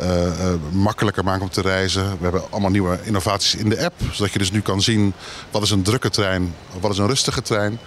[0.00, 0.30] uh, uh,
[0.70, 2.02] makkelijker maken om te reizen.
[2.02, 3.94] We hebben allemaal nieuwe innovaties in de app.
[4.12, 5.12] Zodat je dus nu kan zien
[5.50, 7.78] wat is een drukke trein, wat is een rustige trein.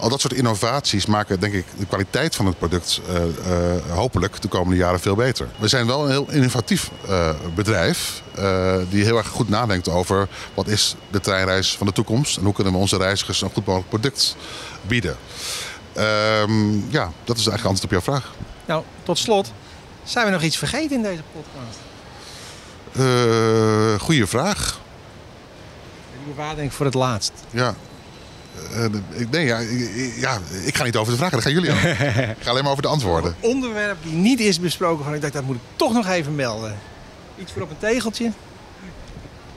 [0.00, 4.48] Al dat soort innovaties maken denk ik de kwaliteit van het product uh, hopelijk de
[4.48, 5.48] komende jaren veel beter.
[5.58, 6.90] We zijn wel een heel innovatief
[7.54, 8.22] bedrijf
[8.88, 12.52] die heel erg goed nadenkt over wat is de treinreis van de toekomst en hoe
[12.52, 14.36] kunnen we onze reizigers een goed mogelijk product
[14.82, 15.16] bieden.
[15.96, 18.32] Um, ja, dat is eigenlijk antwoord op jouw vraag.
[18.66, 19.52] Nou, tot slot.
[20.04, 21.78] Zijn we nog iets vergeten in deze podcast?
[24.02, 24.78] Goeie vraag.
[26.24, 27.32] Die waardening voor het laatst.
[27.50, 27.74] Ja.
[28.74, 28.84] Uh,
[29.30, 29.58] nee, ja,
[30.16, 31.86] ja, ik ga niet over de vragen, dat gaan jullie aan.
[32.38, 33.34] ik ga alleen maar over de antwoorden.
[33.40, 36.34] Een onderwerp die niet is besproken, van ik dacht dat moet ik toch nog even
[36.34, 36.78] melden.
[37.38, 38.32] Iets voor op een tegeltje.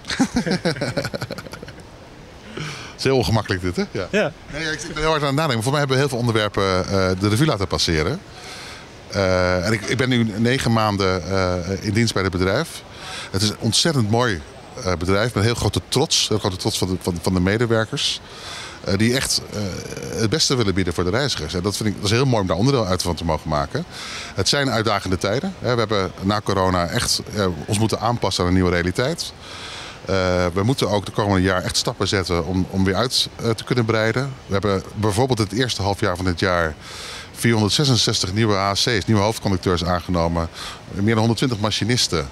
[0.06, 0.28] Het
[2.98, 3.84] is heel ongemakkelijk dit, hè?
[3.92, 4.08] Ja.
[4.12, 4.32] ja.
[4.52, 5.64] Nee, ik ben heel hard aan het nadenken.
[5.64, 8.20] Voor mij hebben we heel veel onderwerpen uh, de revue laten passeren.
[9.16, 12.84] Uh, en ik, ik, ben nu negen maanden uh, in dienst bij het bedrijf.
[13.32, 14.42] Het is een ontzettend mooi
[14.78, 16.28] uh, bedrijf met heel grote trots.
[16.28, 18.22] Heel grote trots van de, van, van de medewerkers.
[18.96, 19.42] Die echt
[20.16, 21.54] het beste willen bieden voor de reizigers.
[21.54, 23.50] En dat, vind ik, dat is heel mooi om daar onderdeel uit van te mogen
[23.50, 23.86] maken.
[24.36, 25.56] Het zijn uitdagende tijden.
[25.60, 27.22] We hebben na corona echt
[27.66, 29.34] ons moeten aanpassen aan een nieuwe realiteit.
[30.54, 33.86] we moeten ook de komende jaar echt stappen zetten om, om weer uit te kunnen
[33.86, 34.34] breiden.
[34.46, 36.76] We hebben bijvoorbeeld het eerste halfjaar van dit jaar
[37.32, 40.50] 466 nieuwe AC's, nieuwe hoofdconducteurs aangenomen.
[40.92, 42.28] Meer dan 120 machinisten.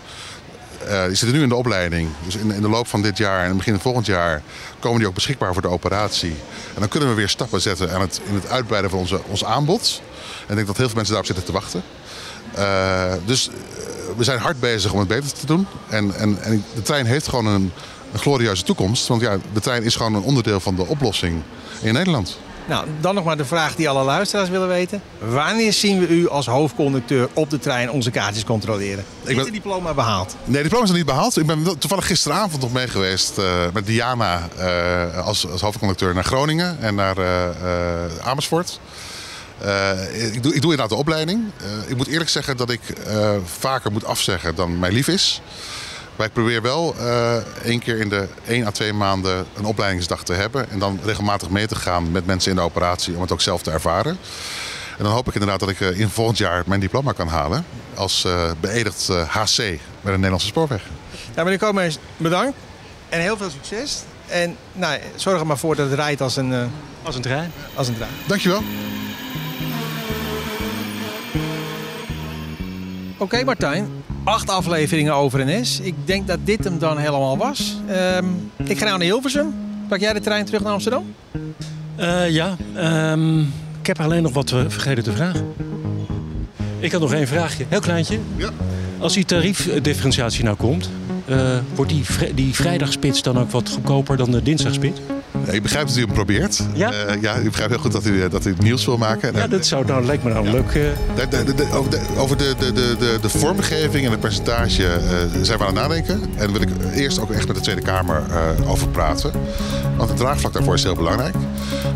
[0.87, 2.09] Die zitten nu in de opleiding.
[2.25, 4.41] Dus in, in de loop van dit jaar en begin volgend jaar
[4.81, 6.35] komen die ook beschikbaar voor de operatie.
[6.73, 9.45] En dan kunnen we weer stappen zetten aan het, in het uitbreiden van onze, ons
[9.45, 10.01] aanbod.
[10.45, 11.83] En ik denk dat heel veel mensen daarop zitten te wachten.
[12.57, 13.53] Uh, dus uh,
[14.17, 15.67] we zijn hard bezig om het beter te doen.
[15.89, 17.71] En, en, en de trein heeft gewoon een,
[18.11, 19.07] een glorieuze toekomst.
[19.07, 21.41] Want ja, de trein is gewoon een onderdeel van de oplossing
[21.81, 22.37] in Nederland.
[22.65, 25.01] Nou, dan nog maar de vraag die alle luisteraars willen weten.
[25.19, 29.05] Wanneer zien we u als hoofdconducteur op de trein onze kaartjes controleren?
[29.23, 30.35] Ik ben- het diploma behaald?
[30.43, 31.37] Nee, de diploma is nog niet behaald.
[31.37, 36.23] Ik ben toevallig gisteravond nog mee geweest eh, met Diana eh, als, als hoofdconducteur naar
[36.23, 38.79] Groningen en naar eh, Amersfoort.
[40.13, 41.43] Ik, doe, ik doe inderdaad de opleiding.
[41.87, 42.81] Ik moet eerlijk zeggen dat ik
[43.59, 45.41] vaker moet afzeggen dan mij lief is.
[46.21, 50.23] Maar ik probeer wel eh één keer in de één à twee maanden een opleidingsdag
[50.23, 50.69] te hebben.
[50.69, 53.61] En dan regelmatig mee te gaan met mensen in de operatie om het ook zelf
[53.61, 54.17] te ervaren.
[54.97, 57.65] En dan hoop ik inderdaad dat ik eh, in volgend jaar mijn diploma kan halen.
[57.93, 60.81] Als eh beëdigd HC bij de Nederlandse Spoorweg.
[61.35, 62.57] Ja, meneer Koolmees, bedankt.
[63.09, 64.03] En heel veel succes.
[64.27, 66.63] En nou, zorg er maar voor dat het rijdt als een, eh,
[67.03, 67.51] Als een trein.
[67.73, 68.11] als een trein.
[68.27, 68.63] Dankjewel.
[73.17, 75.79] Oké Martijn, acht afleveringen over NS.
[75.79, 77.75] Ik denk dat dit hem dan helemaal was.
[77.87, 78.25] Ehm,
[78.63, 79.53] ik ga nou naar Hilversum.
[79.87, 81.03] Pak jij de trein terug naar Amsterdam?
[81.95, 83.39] Eh, ja, ehm,
[83.81, 85.53] ik heb alleen nog wat eh, vergeten te vragen.
[86.79, 88.19] Ik had nog één vraagje, heel kleintje.
[88.35, 88.49] Ja.
[88.99, 90.89] Als die tariefdifferentiatie nou komt,
[91.25, 91.37] eh,
[91.75, 94.99] wordt die, vri- die vrijdagspits dan ook wat goedkoper dan de dinsdagspits?
[95.45, 96.59] Ja, ik begrijp dat u hem probeert.
[96.73, 96.91] Ja?
[96.91, 99.35] Eh, ja, ik begrijp heel goed dat u, dat u nieuws wil maken.
[99.35, 100.71] Ja, dat zou nou, lijkt me nou leuk.
[100.71, 104.99] eh, over de, over de, de, de, de, vormgeving en het percentage eh,
[105.41, 106.21] zijn we aan het nadenken.
[106.21, 109.31] En daar wil ik eerst ook echt met de Tweede Kamer eh, over praten.
[109.97, 111.35] Want het draagvlak daarvoor is heel belangrijk.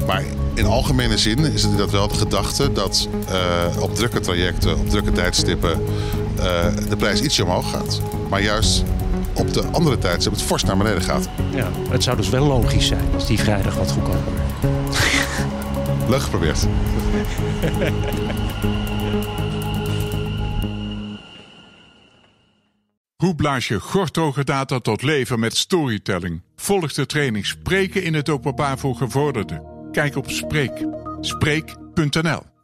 [0.08, 0.24] Maar
[0.54, 4.90] in algemene zin is het inderdaad wel de gedachte dat eh, op drukke trajecten, op
[4.90, 5.72] drukke tijdstippen,
[6.40, 6.46] eh,
[6.90, 8.02] de prijs ietsje omhoog gaat.
[8.30, 8.84] Maar juist
[9.36, 11.30] op de andere tijdstippen het fors naar beneden gaat.
[11.54, 14.74] ja, het zou dus wel logisch zijn als die vrijdag wat goedkoper wordt.
[16.10, 16.66] Leuk geprobeerd.
[23.16, 26.42] Hoe blaas je gorthoge data tot leven met storytelling?
[26.56, 29.64] Volg de training Spreken in het openbaar voor gevorderden.
[29.92, 30.86] Kijk op Spreek.
[31.22, 32.55] Spreek.nl